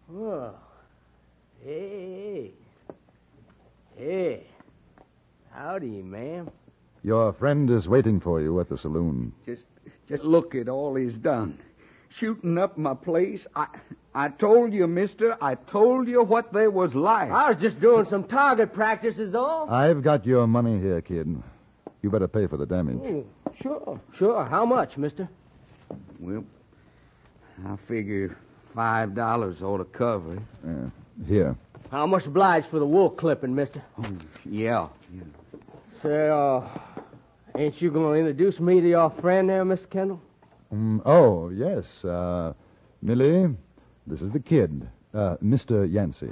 Whoa. 0.08 0.54
Hey. 1.64 2.50
Hey. 3.96 4.46
Howdy, 5.50 6.02
ma'am. 6.02 6.50
Your 7.04 7.34
friend 7.34 7.70
is 7.70 7.86
waiting 7.86 8.18
for 8.18 8.40
you 8.40 8.58
at 8.60 8.70
the 8.70 8.78
saloon. 8.78 9.34
Just, 9.44 9.62
just 10.08 10.24
look 10.24 10.54
at 10.54 10.70
all 10.70 10.94
he's 10.94 11.18
done. 11.18 11.58
Shooting 12.08 12.56
up 12.56 12.78
my 12.78 12.94
place. 12.94 13.46
I, 13.54 13.66
I 14.14 14.28
told 14.28 14.72
you, 14.72 14.86
mister. 14.86 15.36
I 15.38 15.56
told 15.56 16.08
you 16.08 16.22
what 16.22 16.50
they 16.52 16.66
was 16.66 16.94
like. 16.94 17.30
I 17.30 17.50
was 17.50 17.60
just 17.60 17.78
doing 17.78 18.06
some 18.06 18.24
target 18.24 18.72
practice, 18.72 19.18
is 19.18 19.34
all. 19.34 19.68
I've 19.68 20.02
got 20.02 20.24
your 20.24 20.46
money 20.46 20.80
here, 20.80 21.02
kid. 21.02 21.42
You 22.00 22.10
better 22.10 22.28
pay 22.28 22.46
for 22.46 22.56
the 22.56 22.64
damage. 22.64 23.00
Oh, 23.04 23.26
sure, 23.60 24.00
sure. 24.16 24.44
How 24.46 24.64
much, 24.64 24.96
mister? 24.96 25.28
Well, 26.18 26.44
I 27.66 27.76
figure 27.86 28.36
five 28.74 29.14
dollars 29.14 29.62
ought 29.62 29.78
to 29.78 29.84
cover 29.84 30.34
it. 30.34 30.42
Uh, 30.66 30.88
here. 31.26 31.54
How 31.90 32.06
much 32.06 32.26
obliged 32.26 32.68
for 32.68 32.78
the 32.78 32.86
wool 32.86 33.10
clipping, 33.10 33.54
mister? 33.54 33.82
Yeah. 34.46 34.88
Say, 36.00 36.28
uh, 36.28 36.60
ain't 37.56 37.80
you 37.80 37.90
going 37.90 38.14
to 38.14 38.18
introduce 38.18 38.60
me 38.60 38.80
to 38.80 38.88
your 38.88 39.10
friend 39.10 39.48
there, 39.48 39.64
Mr. 39.64 39.88
Kendall? 39.90 40.20
Um, 40.72 41.02
oh, 41.04 41.50
yes. 41.50 42.04
Uh, 42.04 42.52
Millie, 43.02 43.54
this 44.06 44.22
is 44.22 44.30
the 44.30 44.40
kid, 44.40 44.88
uh, 45.12 45.36
Mr. 45.42 45.90
Yancey. 45.90 46.30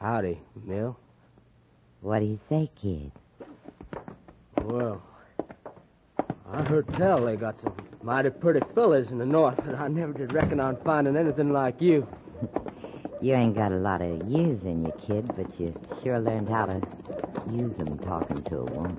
Howdy, 0.00 0.38
Mill. 0.64 0.96
What 2.00 2.20
do 2.20 2.26
you 2.26 2.38
say, 2.48 2.70
kid? 2.80 3.10
Well, 4.64 5.02
I 6.50 6.62
heard 6.64 6.86
tell 6.94 7.24
they 7.24 7.36
got 7.36 7.60
some 7.60 7.74
mighty 8.02 8.30
pretty 8.30 8.60
fellas 8.74 9.10
in 9.10 9.18
the 9.18 9.26
north, 9.26 9.56
but 9.64 9.74
I 9.74 9.88
never 9.88 10.12
did 10.12 10.32
reckon 10.32 10.60
on 10.60 10.76
finding 10.84 11.16
anything 11.16 11.52
like 11.52 11.80
you. 11.80 12.06
You 13.20 13.34
ain't 13.34 13.56
got 13.56 13.72
a 13.72 13.76
lot 13.76 14.00
of 14.00 14.22
years 14.28 14.62
in 14.62 14.84
you, 14.84 14.92
kid, 15.00 15.28
but 15.36 15.58
you 15.58 15.74
sure 16.04 16.20
learned 16.20 16.48
how 16.48 16.66
to 16.66 16.80
use 17.50 17.74
'em 17.80 17.98
talking 17.98 18.36
to 18.44 18.58
a 18.58 18.64
woman. 18.64 18.96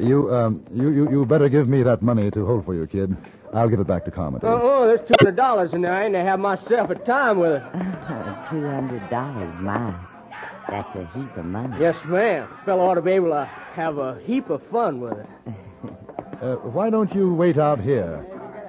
You, 0.00 0.34
um, 0.34 0.64
you, 0.72 0.90
you, 0.90 1.10
you 1.10 1.26
better 1.26 1.48
give 1.48 1.68
me 1.68 1.82
that 1.82 2.02
money 2.02 2.30
to 2.30 2.46
hold 2.46 2.64
for 2.64 2.74
you, 2.74 2.86
kid. 2.86 3.16
I'll 3.52 3.68
give 3.68 3.80
it 3.80 3.86
back 3.86 4.04
to 4.06 4.10
Carmody. 4.10 4.46
Oh, 4.46 4.60
oh 4.62 4.86
there's 4.86 5.00
two 5.00 5.14
hundred 5.20 5.36
dollars 5.36 5.72
in 5.72 5.82
there. 5.82 5.92
I 5.92 6.04
ain't 6.04 6.14
to 6.14 6.22
have 6.22 6.40
myself 6.40 6.90
a 6.90 6.94
time 6.94 7.38
with 7.38 7.52
it. 7.52 7.62
Two 8.50 8.66
hundred 8.66 9.08
dollars, 9.08 9.54
my. 9.60 9.94
That's 10.68 10.94
a 10.96 11.06
heap 11.14 11.36
of 11.36 11.44
money. 11.44 11.76
Yes, 11.80 12.04
ma'am. 12.04 12.48
Fellow 12.64 12.84
ought 12.90 12.94
to 12.94 13.02
be 13.02 13.12
able 13.12 13.30
to 13.30 13.44
have 13.44 13.98
a 13.98 14.18
heap 14.20 14.50
of 14.50 14.62
fun 14.64 15.00
with 15.00 15.18
it. 15.18 15.26
Uh, 16.36 16.56
why 16.56 16.90
don't 16.90 17.14
you 17.14 17.32
wait 17.32 17.56
out 17.56 17.80
here? 17.80 18.22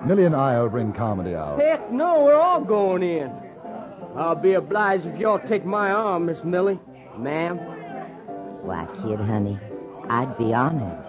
Millie 0.06 0.24
and 0.24 0.34
I'll 0.34 0.70
bring 0.70 0.94
Carmody 0.94 1.36
out. 1.36 1.60
Heck 1.60 1.92
no, 1.92 2.24
we're 2.24 2.34
all 2.34 2.62
going 2.62 3.04
in. 3.04 3.30
I'll 4.16 4.36
be 4.36 4.54
obliged 4.54 5.06
if 5.06 5.20
y'all 5.20 5.38
take 5.38 5.66
my 5.66 5.92
arm, 5.92 6.28
Miss 6.28 6.46
Millie. 6.46 6.80
Ma'am. 7.18 7.58
Why, 8.62 8.88
kid, 9.02 9.20
honey, 9.20 9.60
I'd 10.10 10.38
be 10.38 10.54
honored. 10.54 11.06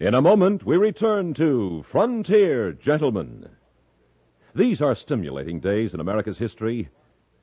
In 0.00 0.14
a 0.14 0.22
moment, 0.22 0.64
we 0.64 0.76
return 0.76 1.34
to 1.34 1.84
Frontier 1.84 2.72
Gentleman. 2.72 3.50
These 4.54 4.82
are 4.82 4.94
stimulating 4.94 5.60
days 5.60 5.94
in 5.94 6.00
America's 6.00 6.38
history, 6.38 6.88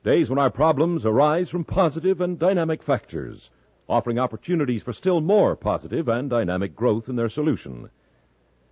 days 0.04 0.28
when 0.28 0.38
our 0.38 0.50
problems 0.50 1.06
arise 1.06 1.48
from 1.48 1.64
positive 1.64 2.20
and 2.20 2.38
dynamic 2.38 2.82
factors, 2.82 3.50
offering 3.88 4.18
opportunities 4.18 4.82
for 4.82 4.92
still 4.92 5.20
more 5.20 5.56
positive 5.56 6.08
and 6.08 6.28
dynamic 6.28 6.74
growth 6.76 7.08
in 7.08 7.16
their 7.16 7.28
solution. 7.28 7.90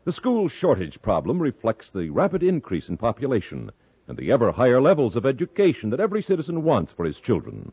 The 0.09 0.13
school 0.13 0.49
shortage 0.49 1.03
problem 1.03 1.39
reflects 1.39 1.91
the 1.91 2.09
rapid 2.09 2.43
increase 2.43 2.89
in 2.89 2.97
population 2.97 3.71
and 4.07 4.17
the 4.17 4.33
ever 4.33 4.53
higher 4.53 4.81
levels 4.81 5.17
of 5.17 5.27
education 5.27 5.91
that 5.91 6.01
every 6.01 6.23
citizen 6.23 6.63
wants 6.63 6.93
for 6.93 7.05
his 7.05 7.21
children. 7.21 7.73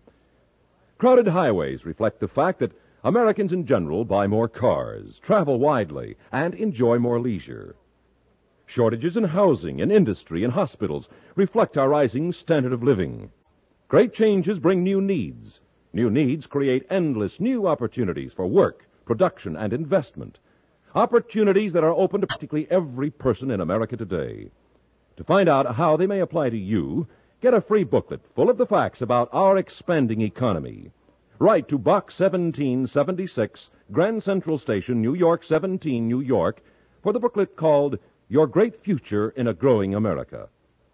Crowded 0.98 1.30
highways 1.30 1.86
reflect 1.86 2.20
the 2.20 2.28
fact 2.28 2.60
that 2.60 2.74
Americans 3.06 3.54
in 3.54 3.66
general 3.66 4.04
buy 4.04 4.28
more 4.28 4.50
cars, 4.50 5.18
travel 5.20 5.60
widely, 5.60 6.18
and 6.30 6.54
enjoy 6.56 7.00
more 7.00 7.22
leisure. 7.22 7.78
Shortages 8.66 9.16
in 9.16 9.24
housing, 9.24 9.80
in 9.80 9.90
industry, 9.90 10.44
and 10.44 10.52
hospitals 10.52 11.08
reflect 11.38 11.78
our 11.78 11.88
rising 11.88 12.34
standard 12.34 12.74
of 12.74 12.84
living. 12.84 13.32
Great 13.88 14.12
changes 14.12 14.60
bring 14.60 14.84
new 14.84 15.00
needs. 15.00 15.62
New 15.94 16.10
needs 16.10 16.48
create 16.48 16.86
endless 16.90 17.40
new 17.40 17.66
opportunities 17.66 18.34
for 18.34 18.46
work, 18.46 18.90
production, 19.06 19.56
and 19.56 19.72
investment. 19.72 20.38
Opportunities 20.96 21.74
that 21.74 21.84
are 21.84 21.92
open 21.92 22.22
to 22.22 22.28
practically 22.28 22.72
every 22.72 23.10
person 23.10 23.52
in 23.52 23.60
America 23.60 23.98
today. 23.98 24.50
To 25.18 25.26
find 25.26 25.50
out 25.50 25.76
how 25.76 25.98
they 25.98 26.08
may 26.08 26.22
apply 26.22 26.52
to 26.52 26.58
you, 26.58 27.06
get 27.42 27.54
a 27.54 27.60
free 27.60 27.84
booklet 27.84 28.22
full 28.34 28.50
of 28.50 28.58
the 28.58 28.66
facts 28.66 29.02
about 29.02 29.28
our 29.34 29.58
expanding 29.58 30.22
economy. 30.22 30.92
Write 31.38 31.68
to 31.68 31.78
Box 31.78 32.18
1776, 32.18 33.72
Grand 33.92 34.24
Central 34.24 34.58
Station, 34.58 35.02
New 35.02 35.14
York 35.14 35.44
17, 35.44 36.08
New 36.08 36.22
York, 36.22 36.62
for 37.04 37.12
the 37.12 37.20
booklet 37.20 37.58
called 37.58 38.00
Your 38.30 38.48
Great 38.48 38.82
Future 38.82 39.32
in 39.32 39.48
a 39.48 39.54
Growing 39.54 39.96
America. 39.96 40.48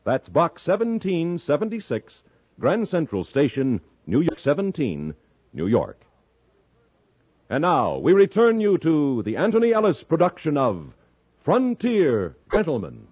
That's 0.04 0.30
Box 0.30 0.68
1776, 0.68 2.24
Grand 2.60 2.88
Central 2.88 3.24
Station, 3.24 3.80
New 4.08 4.22
York 4.22 4.40
17, 4.40 5.14
New 5.54 5.68
York. 5.68 6.02
And 7.52 7.64
now 7.64 7.98
we 7.98 8.14
return 8.14 8.62
you 8.62 8.78
to 8.78 9.24
the 9.24 9.36
Anthony 9.36 9.74
Ellis 9.74 10.04
production 10.04 10.56
of 10.56 10.94
Frontier 11.44 12.38
Gentleman. 12.50 13.08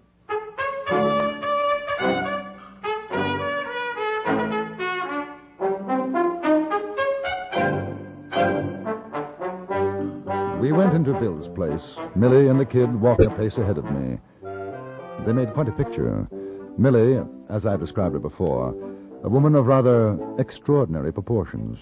We 10.58 10.72
went 10.72 10.94
into 10.94 11.12
Bill's 11.20 11.48
place. 11.48 11.82
Millie 12.16 12.48
and 12.48 12.58
the 12.58 12.64
kid 12.64 12.98
walked 12.98 13.20
a 13.20 13.28
pace 13.28 13.58
ahead 13.58 13.76
of 13.76 13.84
me. 13.90 14.18
They 15.26 15.34
made 15.34 15.52
quite 15.52 15.68
a 15.68 15.72
picture. 15.72 16.26
Millie, 16.78 17.22
as 17.50 17.66
I've 17.66 17.80
described 17.80 18.14
her 18.14 18.18
before, 18.18 18.70
a 19.22 19.28
woman 19.28 19.54
of 19.54 19.66
rather 19.66 20.18
extraordinary 20.38 21.12
proportions. 21.12 21.78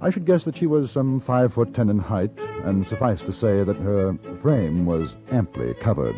I 0.00 0.10
should 0.10 0.26
guess 0.26 0.44
that 0.44 0.56
she 0.56 0.66
was 0.66 0.90
some 0.90 1.20
five 1.20 1.54
foot 1.54 1.72
ten 1.72 1.88
in 1.88 1.98
height, 1.98 2.32
and 2.64 2.86
suffice 2.86 3.22
to 3.22 3.32
say 3.32 3.64
that 3.64 3.76
her 3.76 4.16
frame 4.42 4.84
was 4.84 5.16
amply 5.30 5.72
covered. 5.74 6.16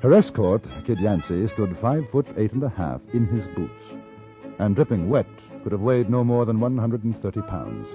Her 0.00 0.12
escort, 0.12 0.62
Kid 0.84 1.00
Yancey, 1.00 1.48
stood 1.48 1.76
five 1.78 2.08
foot 2.10 2.26
eight 2.36 2.52
and 2.52 2.62
a 2.62 2.68
half 2.68 3.00
in 3.12 3.26
his 3.26 3.48
boots, 3.48 3.94
and 4.60 4.76
dripping 4.76 5.08
wet 5.08 5.26
could 5.62 5.72
have 5.72 5.80
weighed 5.80 6.08
no 6.08 6.22
more 6.22 6.44
than 6.44 6.60
130 6.60 7.40
pounds. 7.42 7.88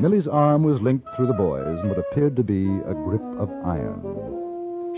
Millie's 0.00 0.26
arm 0.26 0.64
was 0.64 0.80
linked 0.80 1.06
through 1.14 1.28
the 1.28 1.32
boy's 1.32 1.78
in 1.80 1.88
what 1.88 1.98
appeared 1.98 2.34
to 2.34 2.42
be 2.42 2.64
a 2.80 2.94
grip 2.94 3.22
of 3.38 3.50
iron. 3.64 4.02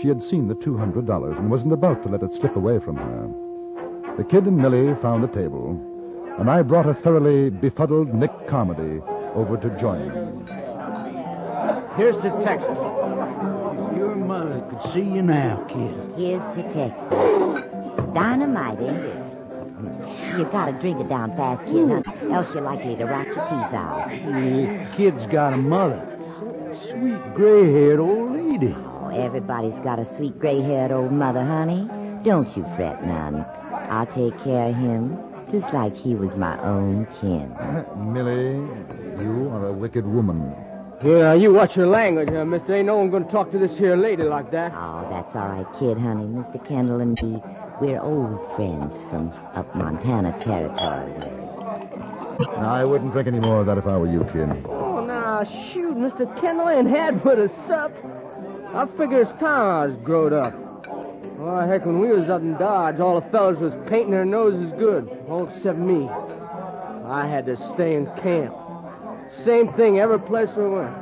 She 0.01 0.07
had 0.07 0.23
seen 0.23 0.47
the 0.47 0.55
$200 0.55 1.37
and 1.37 1.51
wasn't 1.51 1.73
about 1.73 2.01
to 2.03 2.09
let 2.09 2.23
it 2.23 2.33
slip 2.33 2.55
away 2.55 2.79
from 2.79 2.95
her. 2.97 3.29
The 4.17 4.23
kid 4.23 4.45
and 4.45 4.57
Millie 4.57 4.95
found 4.95 5.23
a 5.23 5.27
table, 5.27 5.79
and 6.37 6.49
I 6.49 6.61
brought 6.61 6.85
a 6.85 6.93
thoroughly 6.93 7.49
befuddled 7.49 8.13
Nick 8.13 8.31
Carmody 8.47 9.01
over 9.33 9.57
to 9.57 9.69
join 9.79 10.07
me. 10.09 10.15
Here's 11.97 12.17
to 12.17 12.29
Texas. 12.43 12.77
Your 13.97 14.15
mother 14.15 14.61
could 14.69 14.93
see 14.93 15.01
you 15.01 15.21
now, 15.21 15.63
kid. 15.69 16.17
Here's 16.17 16.43
to 16.55 16.63
Texas. 16.73 18.13
Dynamite, 18.13 18.79
ain't 18.79 18.97
it? 18.97 20.37
You 20.37 20.45
gotta 20.45 20.73
drink 20.73 20.99
it 20.99 21.09
down 21.09 21.35
fast, 21.35 21.65
kid, 21.65 21.89
huh? 21.89 22.33
Else 22.33 22.53
you're 22.53 22.63
likely 22.63 22.95
to 22.97 23.05
rot 23.05 23.27
your 23.27 23.35
teeth 23.35 23.73
out. 23.73 24.09
The 24.09 24.87
kid's 24.95 25.25
got 25.27 25.53
a 25.53 25.57
mother. 25.57 26.01
Sweet 26.89 27.33
gray-haired 27.33 27.99
old 27.99 28.33
lady. 28.33 28.75
Oh, 28.77 29.09
everybody's 29.09 29.79
got 29.81 29.99
a 29.99 30.15
sweet 30.15 30.37
gray-haired 30.39 30.91
old 30.91 31.11
mother, 31.11 31.43
honey. 31.43 31.89
Don't 32.23 32.55
you 32.57 32.63
fret 32.75 33.05
none. 33.05 33.45
I'll 33.89 34.05
take 34.05 34.37
care 34.39 34.69
of 34.69 34.75
him, 34.75 35.17
just 35.59 35.73
like 35.73 35.95
he 35.95 36.15
was 36.15 36.35
my 36.35 36.61
own 36.63 37.07
kin. 37.21 37.49
Millie, 38.13 38.55
you 39.23 39.49
are 39.53 39.67
a 39.67 39.71
wicked 39.71 40.05
woman. 40.05 40.53
Yeah, 41.01 41.33
you 41.33 41.53
watch 41.53 41.77
your 41.77 41.87
language, 41.87 42.29
huh, 42.29 42.43
mister? 42.43 42.75
Ain't 42.75 42.87
no 42.87 42.97
one 42.97 43.09
gonna 43.09 43.31
talk 43.31 43.51
to 43.51 43.57
this 43.57 43.77
here 43.77 43.95
lady 43.95 44.23
like 44.23 44.51
that. 44.51 44.73
Oh, 44.75 45.07
that's 45.09 45.33
all 45.33 45.47
right, 45.47 45.65
kid, 45.79 45.97
honey. 45.97 46.25
Mr. 46.25 46.65
Kendall 46.65 46.99
and 46.99 47.17
me, 47.21 47.41
we're 47.79 48.01
old 48.01 48.55
friends 48.55 49.01
from 49.05 49.31
up 49.53 49.73
Montana 49.75 50.37
territory. 50.39 51.13
Now, 52.59 52.73
I 52.73 52.83
wouldn't 52.83 53.13
drink 53.13 53.27
any 53.29 53.39
more 53.39 53.61
of 53.61 53.65
that 53.67 53.77
if 53.77 53.87
I 53.87 53.97
were 53.97 54.11
you, 54.11 54.25
kid. 54.25 54.65
Oh, 54.67 55.05
now, 55.05 55.43
shoot, 55.45 55.95
Mr. 55.95 56.25
Kendall 56.41 56.67
ain't 56.67 56.89
had 56.89 57.23
but 57.23 57.39
a 57.39 57.47
sup. 57.47 57.93
I 58.73 58.85
figure 58.97 59.21
it's 59.21 59.31
time 59.33 59.69
I 59.69 59.85
was 59.87 59.95
growed 60.03 60.33
up. 60.33 60.64
Oh, 61.37 61.59
heck, 61.67 61.85
when 61.85 61.99
we 61.99 62.09
was 62.09 62.29
up 62.29 62.41
in 62.41 62.53
Dodge, 62.53 62.99
all 62.99 63.19
the 63.19 63.29
fellas 63.29 63.59
was 63.59 63.73
painting 63.87 64.11
their 64.11 64.25
noses 64.25 64.71
good, 64.73 65.09
all 65.27 65.47
except 65.47 65.77
me. 65.77 66.07
I 67.05 67.27
had 67.27 67.45
to 67.47 67.57
stay 67.57 67.95
in 67.95 68.05
camp. 68.17 68.55
Same 69.31 69.71
thing 69.73 69.99
every 69.99 70.19
place 70.19 70.51
we 70.55 70.67
went. 70.67 70.95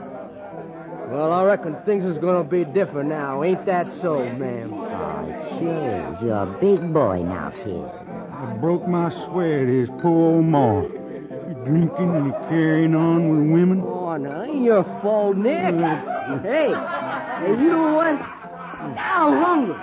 Well, 1.09 1.31
I 1.31 1.43
reckon 1.43 1.75
things 1.85 2.05
is 2.05 2.17
gonna 2.17 2.43
be 2.43 2.65
different 2.65 3.09
now. 3.09 3.43
Ain't 3.43 3.65
that 3.67 3.93
so, 3.93 4.23
ma'am? 4.23 4.73
Oh, 4.73 5.29
it 5.29 5.59
sure 5.59 6.13
is. 6.15 6.21
You're 6.23 6.43
a 6.43 6.57
big 6.59 6.91
boy 6.91 7.21
now, 7.21 7.51
kid. 7.63 7.85
I 8.31 8.57
broke 8.59 8.87
my 8.87 9.09
sweat, 9.09 9.67
his 9.67 9.89
poor 10.01 10.35
old 10.35 10.45
ma. 10.45 10.81
You 10.81 11.53
drinking 11.65 12.15
and 12.15 12.25
you 12.27 12.35
carrying 12.49 12.95
on 12.95 13.29
with 13.29 13.51
women. 13.51 13.83
Oh, 13.85 14.17
now, 14.17 14.43
ain't 14.43 14.63
your 14.63 14.83
fault, 15.01 15.37
Nick. 15.37 15.75
Uh, 15.75 16.39
hey, 16.39 16.73
hey, 17.45 17.51
you 17.51 17.69
know 17.69 17.93
what? 17.93 18.42
Mm. 18.83 18.97
I'm 18.97 19.43
hungry. 19.43 19.75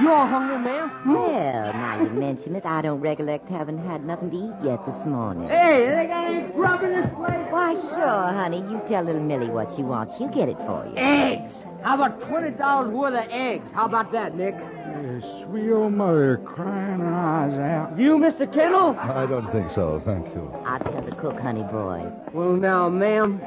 You're 0.00 0.26
hungry, 0.26 0.58
ma'am? 0.58 0.90
Well, 1.06 1.72
now 1.72 2.02
you 2.02 2.10
mention 2.10 2.56
it, 2.56 2.66
I 2.66 2.82
don't 2.82 3.00
recollect 3.00 3.48
having 3.48 3.78
had 3.78 4.04
nothing 4.04 4.30
to 4.32 4.36
eat 4.36 4.54
yet 4.64 4.84
this 4.84 5.06
morning. 5.06 5.48
Hey, 5.48 5.88
they 5.88 6.06
got 6.08 6.24
any 6.26 6.50
grub 6.52 6.82
in 6.82 6.90
this 6.90 7.06
place? 7.14 7.46
Why, 7.50 7.74
sure, 7.74 8.32
honey. 8.32 8.58
You 8.58 8.82
tell 8.88 9.04
little 9.04 9.22
Millie 9.22 9.50
what 9.50 9.72
she 9.76 9.82
wants. 9.82 10.16
She'll 10.18 10.28
get 10.28 10.48
it 10.48 10.56
for 10.58 10.84
you. 10.86 10.96
Eggs. 10.96 11.52
How 11.82 11.94
about 11.94 12.20
twenty 12.22 12.50
dollars 12.50 12.90
worth 12.90 13.14
of 13.14 13.30
eggs? 13.30 13.70
How 13.72 13.84
about 13.84 14.10
that, 14.12 14.34
Nick? 14.36 14.56
His 14.56 15.22
sweet 15.44 15.70
old 15.70 15.92
mother 15.92 16.38
crying 16.38 16.98
her 17.00 17.14
eyes 17.14 17.52
out. 17.58 17.96
You, 17.98 18.16
Mr. 18.18 18.52
Kendall? 18.52 18.96
I 18.98 19.26
don't 19.26 19.50
think 19.52 19.70
so, 19.70 20.00
thank 20.04 20.26
you. 20.34 20.50
I'll 20.64 20.78
tell 20.80 21.02
the 21.02 21.12
cook, 21.14 21.38
honey 21.38 21.62
boy. 21.62 22.10
Well, 22.32 22.54
now, 22.54 22.88
ma'am, 22.88 23.40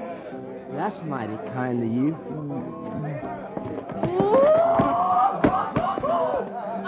that's 0.71 1.03
mighty 1.03 1.35
kind 1.51 1.83
of 1.83 1.89
you. 1.91 2.15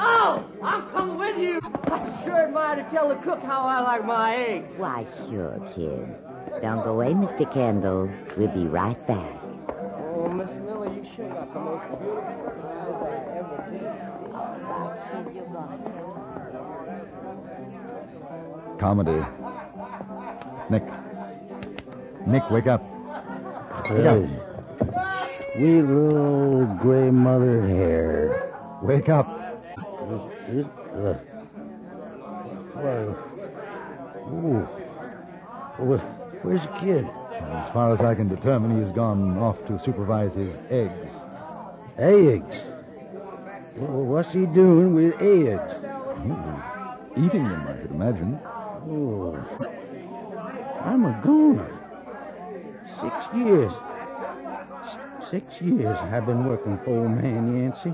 Oh, 0.02 0.44
I'm 0.62 0.90
coming 0.92 1.18
with 1.18 1.38
you. 1.40 1.60
I 2.02 2.24
sure 2.24 2.44
admire 2.44 2.76
to 2.78 2.90
tell 2.90 3.10
the 3.10 3.16
cook 3.16 3.42
how 3.42 3.62
I 3.64 3.82
like 3.82 4.06
my 4.06 4.36
eggs. 4.36 4.72
Why, 4.78 5.06
sure, 5.30 5.60
kid. 5.76 6.08
Don't 6.62 6.84
go 6.84 6.94
away, 6.94 7.14
Mr. 7.14 7.52
Kendall. 7.54 8.10
We'll 8.38 8.48
be 8.50 8.66
right 8.66 8.98
back. 9.08 9.36
Oh, 10.16 10.30
Miss 10.30 10.54
Miller, 10.56 10.94
you 10.94 11.06
sure 11.16 11.28
got 11.30 11.54
the 11.54 11.60
most 11.60 11.88
beautiful 12.00 12.22
eyes 12.24 13.04
I 13.04 13.38
ever 13.38 13.58
did. 13.72 14.10
Carmody. 18.80 19.22
Nick. 20.70 20.84
Nick, 22.28 22.50
wake 22.50 22.68
up. 22.68 22.82
Wake 23.90 24.06
up. 24.06 24.24
Sweet 25.54 25.82
little 25.82 26.66
gray 26.82 27.12
mother 27.12 27.68
hair. 27.68 28.54
Wake 28.82 29.10
up. 29.10 29.28
Is, 30.50 30.60
is, 30.60 30.66
uh, 30.96 31.20
well, 32.84 33.18
ooh. 34.34 34.68
Well, 35.80 36.00
where's 36.44 36.62
the 36.62 36.80
kid? 36.80 37.06
As 37.06 37.72
far 37.74 37.94
as 37.94 38.02
I 38.02 38.16
can 38.16 38.28
determine, 38.28 38.84
he's 38.84 38.92
gone 38.94 39.38
off 39.38 39.58
to 39.68 39.80
supervise 39.80 40.34
his 40.36 40.56
eggs. 40.70 41.10
Eggs. 41.98 42.56
Well, 43.78 44.04
what's 44.04 44.34
he 44.34 44.46
doing 44.46 44.94
with 44.94 45.14
eggs? 45.22 45.74
Hmm. 46.20 47.26
Eating 47.26 47.44
them, 47.44 47.68
I 47.68 47.74
could 47.82 47.92
imagine. 47.92 48.40
Oh, 48.90 49.36
I'm 50.84 51.06
a 51.06 51.22
goner. 51.24 51.76
Six 53.02 53.16
years. 53.36 53.72
S- 53.74 55.30
Six 55.30 55.62
years 55.62 55.98
I've 56.12 56.26
been 56.26 56.46
working 56.46 56.78
for 56.84 56.90
old 57.02 57.12
man 57.12 57.56
Yancey. 57.58 57.94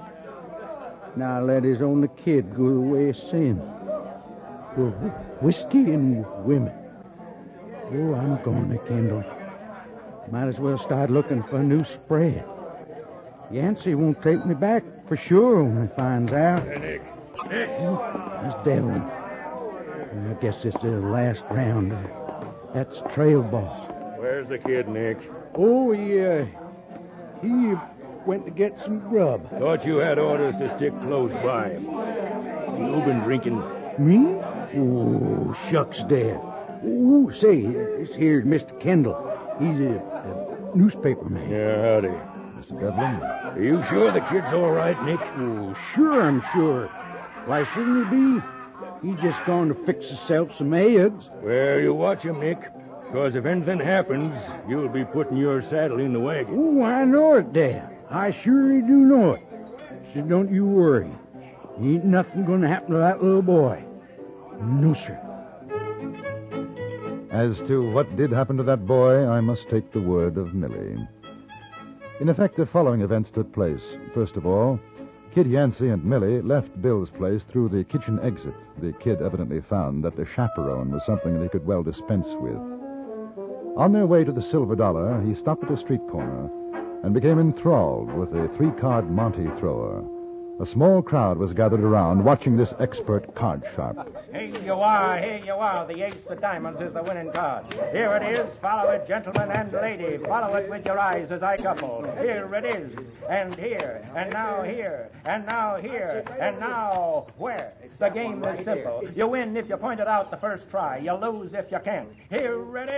Now 1.17 1.41
let 1.41 1.63
his 1.63 1.81
only 1.81 2.07
kid 2.23 2.55
go 2.55 2.73
the 2.73 2.79
way 2.79 3.09
of 3.09 3.17
sin. 3.17 3.61
Whiskey 4.75 5.91
and 5.91 6.25
women. 6.43 6.73
Oh, 7.93 8.13
I'm 8.15 8.41
going 8.43 8.69
to 8.69 8.77
Kendall. 8.79 9.23
Might 10.31 10.47
as 10.47 10.59
well 10.59 10.77
start 10.77 11.09
looking 11.09 11.43
for 11.43 11.57
a 11.57 11.63
new 11.63 11.83
spread. 11.83 12.43
Yancey 13.51 13.95
won't 13.95 14.21
take 14.21 14.45
me 14.45 14.55
back 14.55 14.83
for 15.07 15.15
sure 15.15 15.63
when 15.63 15.87
he 15.87 15.95
finds 15.95 16.33
out. 16.33 16.65
Nick. 16.67 17.01
Nick! 17.49 17.69
That's 17.69 18.65
Devlin. 18.65 19.01
I 19.01 20.33
guess 20.41 20.63
this 20.63 20.73
is 20.75 20.81
the 20.81 20.99
last 20.99 21.43
round. 21.51 21.91
That's 22.73 23.01
trail 23.13 23.43
boss. 23.43 23.91
Where's 24.17 24.47
the 24.49 24.57
kid, 24.57 24.87
Nick? 24.89 25.19
Oh, 25.53 25.91
yeah. 25.93 26.45
Uh, 26.95 27.41
he 27.41 27.73
went 28.25 28.45
to 28.45 28.51
get 28.51 28.79
some 28.79 28.99
grub. 28.99 29.49
Thought 29.59 29.85
you 29.85 29.97
had 29.97 30.17
orders 30.17 30.55
to 30.57 30.75
stick 30.75 30.99
close 31.01 31.31
by 31.43 31.69
him. 31.69 31.83
You 31.83 33.01
been 33.05 33.21
drinking? 33.21 33.61
Me? 33.99 34.41
Oh, 34.77 35.55
shucks, 35.69 35.99
Dad. 36.09 36.39
Oh, 36.83 37.31
say, 37.31 37.61
this 37.61 38.13
here's 38.15 38.43
Mr. 38.45 38.77
Kendall. 38.79 39.15
He's 39.57 39.79
a, 39.79 40.73
a 40.73 40.77
newspaper 40.77 41.29
man. 41.29 41.49
Yeah, 41.49 41.81
howdy. 41.81 42.09
Mr. 42.59 42.79
Devlin? 42.79 43.21
Are 43.23 43.61
you 43.61 43.83
sure 43.83 44.11
the 44.11 44.21
kid's 44.21 44.53
all 44.53 44.71
right, 44.71 45.01
Nick? 45.03 45.19
Oh, 45.37 45.73
sure, 45.93 46.21
I'm 46.21 46.43
sure. 46.53 46.87
Why 47.45 47.63
shouldn't 47.73 48.09
he 48.09 48.15
be? 48.15 48.41
He's 49.01 49.21
just 49.21 49.43
going 49.45 49.69
to 49.69 49.75
fix 49.85 50.09
himself 50.09 50.57
some 50.57 50.73
eggs. 50.73 51.29
Well, 51.41 51.79
you 51.79 51.93
watch 51.93 52.23
him, 52.23 52.39
Nick. 52.39 52.59
Because 53.05 53.35
if 53.35 53.45
anything 53.45 53.79
happens, 53.79 54.41
you'll 54.67 54.89
be 54.89 55.05
putting 55.05 55.37
your 55.37 55.61
saddle 55.61 55.99
in 55.99 56.11
the 56.11 56.19
wagon. 56.19 56.53
Oh, 56.57 56.83
I 56.83 57.05
know 57.05 57.35
it, 57.35 57.53
Dad. 57.53 57.95
I 58.09 58.31
surely 58.31 58.81
do 58.81 58.93
know 58.93 59.33
it. 59.33 59.43
So 60.13 60.21
don't 60.21 60.51
you 60.51 60.65
worry. 60.65 61.09
Ain't 61.79 62.05
nothing 62.05 62.45
going 62.45 62.61
to 62.61 62.67
happen 62.67 62.91
to 62.91 62.97
that 62.97 63.23
little 63.23 63.41
boy. 63.41 63.83
No, 64.61 64.93
sir. 64.93 65.19
As 67.31 67.61
to 67.63 67.91
what 67.91 68.15
did 68.15 68.31
happen 68.31 68.57
to 68.57 68.63
that 68.63 68.85
boy, 68.85 69.27
I 69.27 69.41
must 69.41 69.69
take 69.69 69.91
the 69.91 70.01
word 70.01 70.37
of 70.37 70.53
Millie. 70.53 71.07
In 72.21 72.29
effect, 72.29 72.55
the 72.55 72.65
following 72.65 73.01
events 73.01 73.29
took 73.29 73.51
place. 73.51 73.83
First 74.13 74.37
of 74.37 74.45
all, 74.45 74.79
Kid 75.31 75.47
Yancey 75.47 75.89
and 75.89 76.05
Millie 76.05 76.41
left 76.41 76.81
Bill's 76.81 77.09
place 77.09 77.43
through 77.43 77.67
the 77.67 77.83
kitchen 77.83 78.19
exit. 78.21 78.53
The 78.77 78.93
kid 78.93 79.21
evidently 79.21 79.59
found 79.59 80.01
that 80.05 80.15
the 80.15 80.25
chaperone 80.25 80.91
was 80.91 81.05
something 81.05 81.33
that 81.33 81.43
he 81.43 81.49
could 81.49 81.65
well 81.65 81.83
dispense 81.83 82.27
with. 82.39 82.55
On 83.75 83.91
their 83.91 84.05
way 84.05 84.23
to 84.23 84.31
the 84.31 84.41
Silver 84.41 84.77
Dollar, 84.77 85.21
he 85.21 85.35
stopped 85.35 85.65
at 85.65 85.71
a 85.71 85.77
street 85.77 86.07
corner 86.09 86.49
and 87.03 87.13
became 87.13 87.37
enthralled 87.37 88.13
with 88.13 88.33
a 88.33 88.47
three 88.55 88.71
card 88.71 89.11
Monte 89.11 89.43
thrower. 89.59 90.05
A 90.61 90.65
small 90.65 91.01
crowd 91.01 91.37
was 91.37 91.51
gathered 91.51 91.81
around 91.81 92.23
watching 92.23 92.55
this 92.55 92.73
expert 92.79 93.35
card 93.35 93.61
sharp. 93.75 93.97
Here 94.45 94.63
you 94.63 94.73
are, 94.73 95.17
here 95.17 95.41
you 95.43 95.53
are. 95.53 95.87
The 95.87 96.05
ace 96.05 96.13
of 96.29 96.39
diamonds 96.39 96.79
is 96.79 96.93
the 96.93 97.01
winning 97.01 97.31
card. 97.31 97.65
Here 97.91 98.15
it 98.15 98.39
is. 98.39 98.45
Follow 98.61 98.91
it, 98.91 99.07
gentlemen 99.07 99.49
and 99.49 99.73
lady. 99.73 100.23
Follow 100.23 100.55
it 100.55 100.69
with 100.69 100.85
your 100.85 100.99
eyes 100.99 101.31
as 101.31 101.41
I 101.41 101.57
couple. 101.57 102.03
Here 102.19 102.47
it 102.53 102.65
is. 102.65 102.93
And 103.27 103.55
here. 103.55 104.07
And 104.15 104.31
now 104.31 104.61
here. 104.61 105.09
And 105.25 105.47
now 105.47 105.77
here. 105.77 106.23
And 106.39 106.59
now 106.59 107.25
where? 107.37 107.73
The 107.97 108.09
game 108.09 108.43
is 108.43 108.63
simple. 108.63 109.03
You 109.15 109.27
win 109.27 109.57
if 109.57 109.67
you 109.67 109.77
point 109.77 109.99
it 109.99 110.07
out 110.07 110.29
the 110.29 110.37
first 110.37 110.69
try. 110.69 110.97
You 110.99 111.13
lose 111.13 111.53
if 111.53 111.71
you 111.71 111.79
can't. 111.83 112.09
Here 112.29 112.77
it 112.77 112.89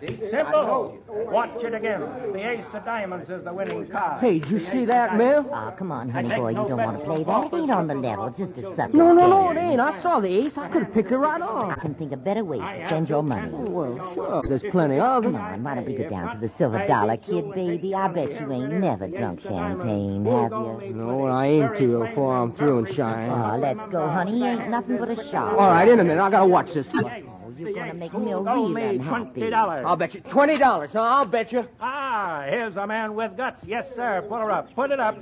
is. 0.00 0.30
Simple. 0.30 0.98
Watch 1.08 1.64
it 1.64 1.74
again. 1.74 2.00
The 2.32 2.48
ace 2.48 2.64
of 2.72 2.84
diamonds 2.84 3.28
is 3.28 3.42
the 3.42 3.52
winning 3.52 3.88
card. 3.88 4.20
Hey, 4.20 4.38
did 4.38 4.50
you 4.50 4.60
see 4.60 4.84
that, 4.84 5.16
ma'am? 5.16 5.46
Oh, 5.48 5.54
ah, 5.54 5.70
come 5.72 5.90
on, 5.90 6.10
honey 6.10 6.28
boy. 6.34 6.50
You 6.50 6.68
don't 6.68 6.76
want 6.76 6.98
to 6.98 7.04
play 7.04 7.24
that. 7.24 7.52
It 7.52 7.56
ain't 7.56 7.70
on 7.72 7.86
the 7.88 7.94
level. 7.94 8.30
Just 8.30 8.58
a 8.58 8.76
sucker. 8.76 8.96
No, 8.96 9.12
no, 9.12 9.26
no, 9.26 9.50
it 9.50 9.56
ain't. 9.56 9.80
I 9.80 10.00
saw 10.00 10.20
the 10.20 10.28
ace. 10.28 10.56
I 10.58 10.68
could 10.68 10.84
have 10.84 10.91
picked 10.92 11.12
it 11.12 11.16
right 11.18 11.40
I 11.42 11.74
can 11.80 11.94
think 11.94 12.12
of 12.12 12.24
better 12.24 12.44
ways 12.44 12.60
to 12.60 12.86
spend 12.88 13.08
your 13.08 13.22
money. 13.22 13.50
chance. 13.50 13.68
Well, 13.68 14.14
sure. 14.14 14.42
There's 14.48 14.62
plenty 14.70 14.98
of 14.98 15.22
them. 15.24 15.32
Come 15.34 15.42
on, 15.42 15.62
why 15.62 15.74
don't 15.74 15.86
we 15.86 15.94
go 15.94 16.08
down 16.08 16.34
to 16.40 16.46
the 16.48 16.52
Silver 16.56 16.86
Dollar 16.86 17.16
Kid, 17.16 17.52
baby? 17.54 17.94
I 17.94 18.08
bet 18.08 18.40
you 18.40 18.52
ain't 18.52 18.72
never 18.74 19.08
drunk 19.08 19.42
champagne, 19.42 20.24
have 20.26 20.52
you? 20.52 20.92
No, 20.94 21.26
I 21.26 21.46
aim 21.46 21.70
to 21.78 22.04
before 22.06 22.36
I'm 22.36 22.52
through 22.52 22.78
and 22.80 22.88
Cheyenne. 22.88 23.30
Oh, 23.30 23.56
let's 23.58 23.86
go, 23.90 24.08
honey. 24.08 24.32
He 24.38 24.44
ain't 24.44 24.68
nothing 24.70 24.98
but 24.98 25.10
a 25.10 25.30
shark. 25.30 25.52
All 25.58 25.70
right, 25.70 25.88
in 25.88 26.00
a 26.00 26.04
minute. 26.04 26.22
I 26.22 26.30
gotta 26.30 26.46
watch 26.46 26.72
this. 26.72 26.88
Oh, 27.04 27.10
you're 27.58 27.72
gonna 27.74 27.94
make 27.94 28.12
me 28.14 28.30
Who's 28.32 28.44
real 28.46 28.68
me 28.68 28.82
unhappy. 28.82 29.32
twenty 29.40 29.50
dollars. 29.50 29.84
I'll 29.86 29.96
bet 29.96 30.14
you 30.14 30.20
twenty 30.20 30.56
dollars. 30.56 30.92
Huh? 30.92 31.00
I'll 31.02 31.24
bet 31.26 31.52
you. 31.52 31.68
Ah, 31.80 32.44
here's 32.48 32.76
a 32.76 32.86
man 32.86 33.14
with 33.14 33.36
guts. 33.36 33.62
Yes, 33.64 33.86
sir. 33.94 34.24
Pull 34.28 34.38
her 34.38 34.50
up. 34.50 34.74
Put 34.74 34.90
it 34.90 35.00
up. 35.00 35.18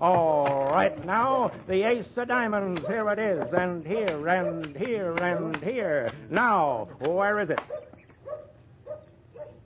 All 0.00 0.68
right, 0.70 1.04
now, 1.04 1.50
the 1.66 1.82
ace 1.82 2.06
of 2.16 2.28
diamonds. 2.28 2.86
Here 2.86 3.08
it 3.10 3.18
is. 3.18 3.52
And 3.52 3.84
here, 3.84 4.28
and 4.28 4.76
here, 4.76 5.12
and 5.14 5.56
here. 5.56 6.08
Now, 6.30 6.88
where 7.00 7.40
is 7.40 7.50
it? 7.50 7.60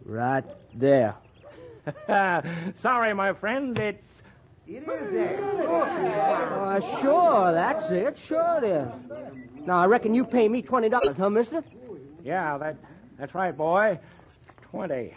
Right 0.07 0.45
there. 0.75 1.15
Sorry, 2.81 3.13
my 3.13 3.35
friend. 3.35 3.79
It's. 3.79 4.03
It 4.67 4.89
is 4.89 5.13
there. 5.13 5.69
Uh, 5.69 6.81
sure, 7.03 7.53
that's 7.53 7.91
it. 7.91 8.17
Sure 8.17 8.61
it 8.63 8.65
is. 8.65 9.67
Now, 9.67 9.83
I 9.83 9.87
reckon 9.87 10.15
you 10.15 10.25
pay 10.25 10.49
me 10.49 10.63
twenty 10.63 10.89
dollars, 10.89 11.17
huh, 11.19 11.29
mister? 11.29 11.63
Yeah, 12.25 12.57
that, 12.57 12.77
that's 13.19 13.35
right, 13.35 13.55
boy. 13.55 13.99
Twenty. 14.71 15.13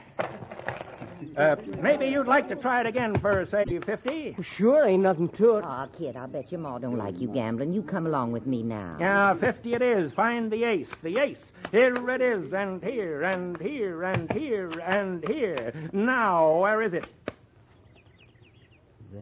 Uh, 1.37 1.55
maybe 1.81 2.07
you'd 2.07 2.27
like 2.27 2.47
to 2.49 2.55
try 2.55 2.81
it 2.81 2.85
again 2.85 3.17
for, 3.19 3.45
say, 3.45 3.63
fifty? 3.79 4.35
Sure, 4.41 4.85
ain't 4.85 5.03
nothing 5.03 5.29
to 5.29 5.57
it. 5.57 5.65
Oh, 5.67 5.87
kid, 5.97 6.15
I 6.15 6.25
bet 6.25 6.51
your 6.51 6.61
ma 6.61 6.77
don't 6.77 6.97
like 6.97 7.19
you 7.19 7.27
gambling. 7.27 7.73
You 7.73 7.81
come 7.81 8.05
along 8.05 8.31
with 8.31 8.45
me 8.45 8.63
now. 8.63 8.97
Yeah, 8.99 9.33
fifty 9.35 9.73
it 9.73 9.81
is. 9.81 10.11
Find 10.13 10.51
the 10.51 10.63
ace. 10.63 10.89
The 11.03 11.17
ace. 11.17 11.39
Here 11.71 12.09
it 12.09 12.21
is, 12.21 12.53
and 12.53 12.83
here, 12.83 13.23
and 13.23 13.59
here, 13.59 14.03
and 14.03 14.31
here, 14.31 14.71
and 14.85 15.27
here. 15.27 15.73
Now, 15.91 16.59
where 16.59 16.81
is 16.81 16.93
it? 16.93 17.07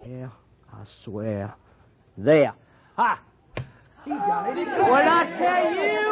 There, 0.03 0.32
I 0.71 0.84
swear. 1.03 1.53
There. 2.17 2.53
Ha! 2.97 3.19
What 4.05 5.07
I 5.07 5.31
tell 5.37 5.73
you? 5.73 6.03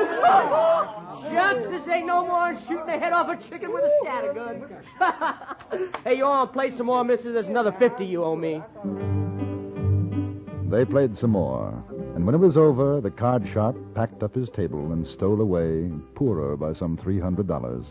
Shucks, 1.30 1.68
this 1.68 1.88
ain't 1.90 2.08
no 2.08 2.26
more 2.26 2.54
than 2.54 2.64
shooting 2.66 2.86
the 2.86 2.98
head 2.98 3.12
off 3.12 3.28
a 3.28 3.36
chicken 3.36 3.74
with 3.74 3.84
a 3.84 3.92
scatter 4.02 4.34
gun. 4.34 5.90
hey, 6.06 6.16
you 6.16 6.24
want 6.24 6.50
to 6.50 6.54
play 6.54 6.70
some 6.70 6.86
more, 6.86 7.04
mister? 7.04 7.34
There's 7.34 7.48
another 7.48 7.74
50 7.74 8.06
you 8.06 8.24
owe 8.24 8.36
me. 8.38 8.62
They 10.70 10.86
played 10.86 11.18
some 11.18 11.32
more, 11.32 11.84
and 12.16 12.26
when 12.26 12.34
it 12.34 12.38
was 12.38 12.56
over, 12.56 13.02
the 13.02 13.12
card 13.12 13.46
sharp 13.52 13.76
packed 13.94 14.24
up 14.24 14.34
his 14.34 14.50
table 14.50 14.94
and 14.94 15.06
stole 15.06 15.42
away, 15.42 15.92
poorer 16.16 16.56
by 16.56 16.72
some 16.72 16.96
$300. 16.96 17.86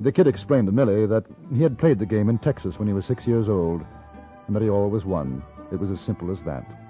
The 0.00 0.10
kid 0.10 0.26
explained 0.26 0.66
to 0.66 0.72
Millie 0.72 1.06
that 1.06 1.24
he 1.54 1.62
had 1.62 1.78
played 1.78 2.00
the 2.00 2.06
game 2.06 2.28
in 2.28 2.38
Texas 2.38 2.76
when 2.80 2.88
he 2.88 2.94
was 2.94 3.06
six 3.06 3.24
years 3.24 3.48
old, 3.48 3.84
and 4.48 4.56
that 4.56 4.62
he 4.62 4.68
always 4.68 5.04
won. 5.04 5.44
It 5.70 5.78
was 5.78 5.92
as 5.92 6.00
simple 6.00 6.32
as 6.32 6.42
that. 6.42 6.85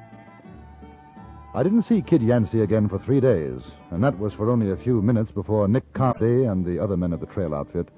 I 1.56 1.62
didn't 1.62 1.84
see 1.84 2.02
Kid 2.02 2.20
Yancey 2.20 2.60
again 2.60 2.86
for 2.86 2.98
three 2.98 3.18
days, 3.18 3.62
and 3.90 4.04
that 4.04 4.18
was 4.18 4.34
for 4.34 4.50
only 4.50 4.72
a 4.72 4.76
few 4.76 5.00
minutes 5.00 5.30
before 5.30 5.66
Nick 5.66 5.90
Carmody 5.94 6.44
and 6.44 6.66
the 6.66 6.78
other 6.78 6.98
men 6.98 7.14
of 7.14 7.20
the 7.20 7.26
trail 7.26 7.54
outfit 7.54 7.88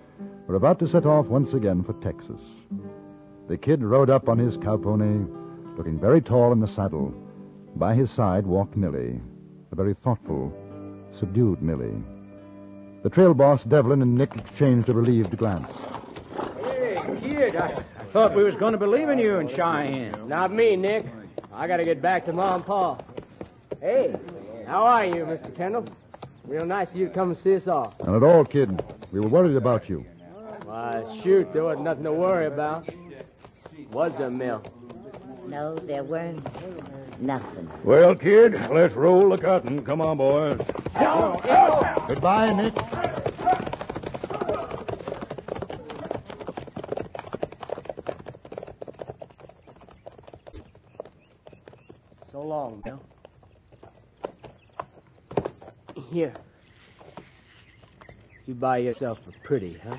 were 0.46 0.54
about 0.54 0.78
to 0.78 0.86
set 0.86 1.04
off 1.04 1.26
once 1.26 1.54
again 1.54 1.82
for 1.82 1.92
Texas. 1.94 2.40
The 3.48 3.58
kid 3.58 3.82
rode 3.82 4.10
up 4.10 4.28
on 4.28 4.38
his 4.38 4.56
cowpony, 4.56 5.26
looking 5.76 5.98
very 5.98 6.20
tall 6.20 6.52
in 6.52 6.60
the 6.60 6.68
saddle. 6.68 7.12
By 7.74 7.96
his 7.96 8.12
side 8.12 8.46
walked 8.46 8.76
Millie, 8.76 9.20
a 9.72 9.74
very 9.74 9.94
thoughtful, 9.94 10.52
subdued 11.10 11.60
Millie. 11.60 12.00
The 13.02 13.10
trail 13.10 13.34
boss, 13.34 13.64
Devlin, 13.64 14.02
and 14.02 14.16
Nick 14.16 14.36
exchanged 14.36 14.88
a 14.88 14.92
relieved 14.92 15.36
glance. 15.36 15.72
Hey, 16.62 16.96
kid, 17.20 17.56
I, 17.56 17.82
I 17.98 18.04
thought 18.12 18.36
we 18.36 18.44
was 18.44 18.54
going 18.54 18.70
to 18.70 18.78
be 18.78 18.86
leaving 18.86 19.18
you 19.18 19.40
in 19.40 19.48
Cheyenne. 19.48 20.28
Not 20.28 20.52
me, 20.52 20.76
Nick. 20.76 21.06
I 21.52 21.66
got 21.66 21.78
to 21.78 21.84
get 21.84 22.00
back 22.00 22.24
to 22.26 22.32
Mom 22.32 22.54
and 22.54 22.64
Pa. 22.64 22.98
Hey, 23.80 24.16
how 24.66 24.84
are 24.84 25.04
you, 25.04 25.24
Mr. 25.24 25.54
Kendall? 25.54 25.84
Real 26.44 26.66
nice 26.66 26.90
of 26.90 26.96
you 26.96 27.08
to 27.08 27.14
come 27.14 27.30
and 27.30 27.38
see 27.38 27.54
us 27.54 27.68
off. 27.68 27.94
Not 28.04 28.16
at 28.16 28.22
all, 28.22 28.44
kid. 28.44 28.82
We 29.12 29.20
were 29.20 29.28
worried 29.28 29.56
about 29.56 29.88
you. 29.88 30.04
Why, 30.64 31.04
shoot, 31.22 31.52
there 31.52 31.64
wasn't 31.64 31.84
nothing 31.84 32.04
to 32.04 32.12
worry 32.12 32.46
about. 32.46 32.88
Was 33.92 34.16
there, 34.18 34.30
Mill? 34.30 34.62
No, 35.46 35.76
there 35.76 36.02
weren't 36.02 36.42
nothing. 37.20 37.70
Well, 37.84 38.14
kid, 38.14 38.52
let's 38.70 38.94
roll 38.94 39.28
the 39.30 39.38
cotton. 39.38 39.84
Come 39.84 40.00
on, 40.00 40.18
boys. 40.18 40.58
Goodbye, 42.08 42.52
Nick. 42.52 42.74
So 52.32 52.42
long, 52.42 52.82
Mill. 52.84 53.00
Here. 56.10 56.32
You 58.46 58.54
buy 58.54 58.78
yourself 58.78 59.20
a 59.28 59.46
pretty, 59.46 59.78
huh? 59.84 59.98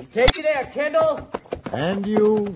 You 0.00 0.06
take 0.12 0.36
it 0.36 0.42
there, 0.42 0.62
Kendall. 0.72 1.28
And 1.72 2.06
you. 2.06 2.54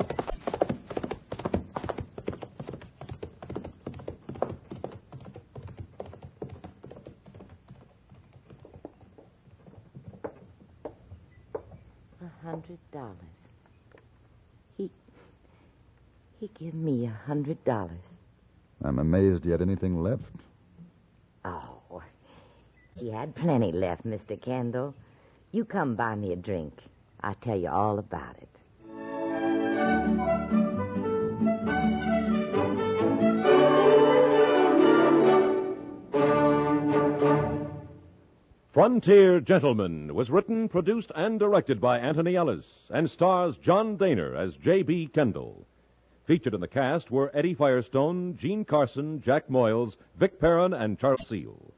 A 12.21 12.47
hundred 12.47 12.79
dollars. 12.93 13.17
He 14.77 14.89
he 16.39 16.49
give 16.59 16.75
me 16.75 17.07
a 17.07 17.27
hundred 17.27 17.65
dollars. 17.65 17.91
I'm 18.85 19.01
amazed 19.01 19.45
he 19.45 19.51
had 19.51 19.63
anything 19.63 20.01
left. 20.01 20.23
He 22.97 23.11
had 23.11 23.35
plenty 23.35 23.73
left, 23.73 24.05
Mr. 24.05 24.41
Kendall. 24.41 24.95
You 25.51 25.65
come 25.65 25.97
buy 25.97 26.15
me 26.15 26.33
a 26.33 26.37
drink. 26.37 26.75
I'll 27.21 27.35
tell 27.35 27.57
you 27.59 27.69
all 27.69 27.99
about 27.99 28.37
it. 28.39 28.49
Frontier 38.73 39.39
Gentleman 39.41 40.15
was 40.15 40.31
written, 40.31 40.69
produced, 40.69 41.13
and 41.15 41.39
directed 41.39 41.81
by 41.81 41.99
Anthony 41.99 42.37
Ellis 42.37 42.67
and 42.91 43.11
stars 43.11 43.59
John 43.59 43.99
Dehner 43.99 44.35
as 44.35 44.57
J.B. 44.57 45.09
Kendall. 45.09 45.67
Featured 46.25 46.55
in 46.55 46.61
the 46.61 46.69
cast 46.69 47.11
were 47.11 47.31
Eddie 47.35 47.55
Firestone, 47.55 48.37
Gene 48.37 48.65
Carson, 48.65 49.21
Jack 49.21 49.49
Moyles, 49.49 49.97
Vic 50.17 50.41
Perrin, 50.41 50.73
and 50.73 50.99
Charles 50.99 51.27
Seel. 51.29 51.75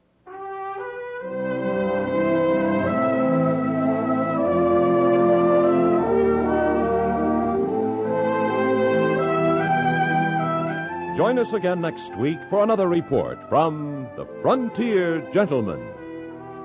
Join 11.15 11.39
us 11.39 11.53
again 11.53 11.79
next 11.79 12.13
week 12.17 12.39
for 12.49 12.61
another 12.61 12.89
report 12.89 13.39
from 13.47 14.07
the 14.17 14.25
Frontier 14.41 15.21
Gentleman. 15.31 15.81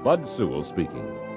Bud 0.02 0.26
Sewell 0.26 0.64
speaking. 0.64 1.29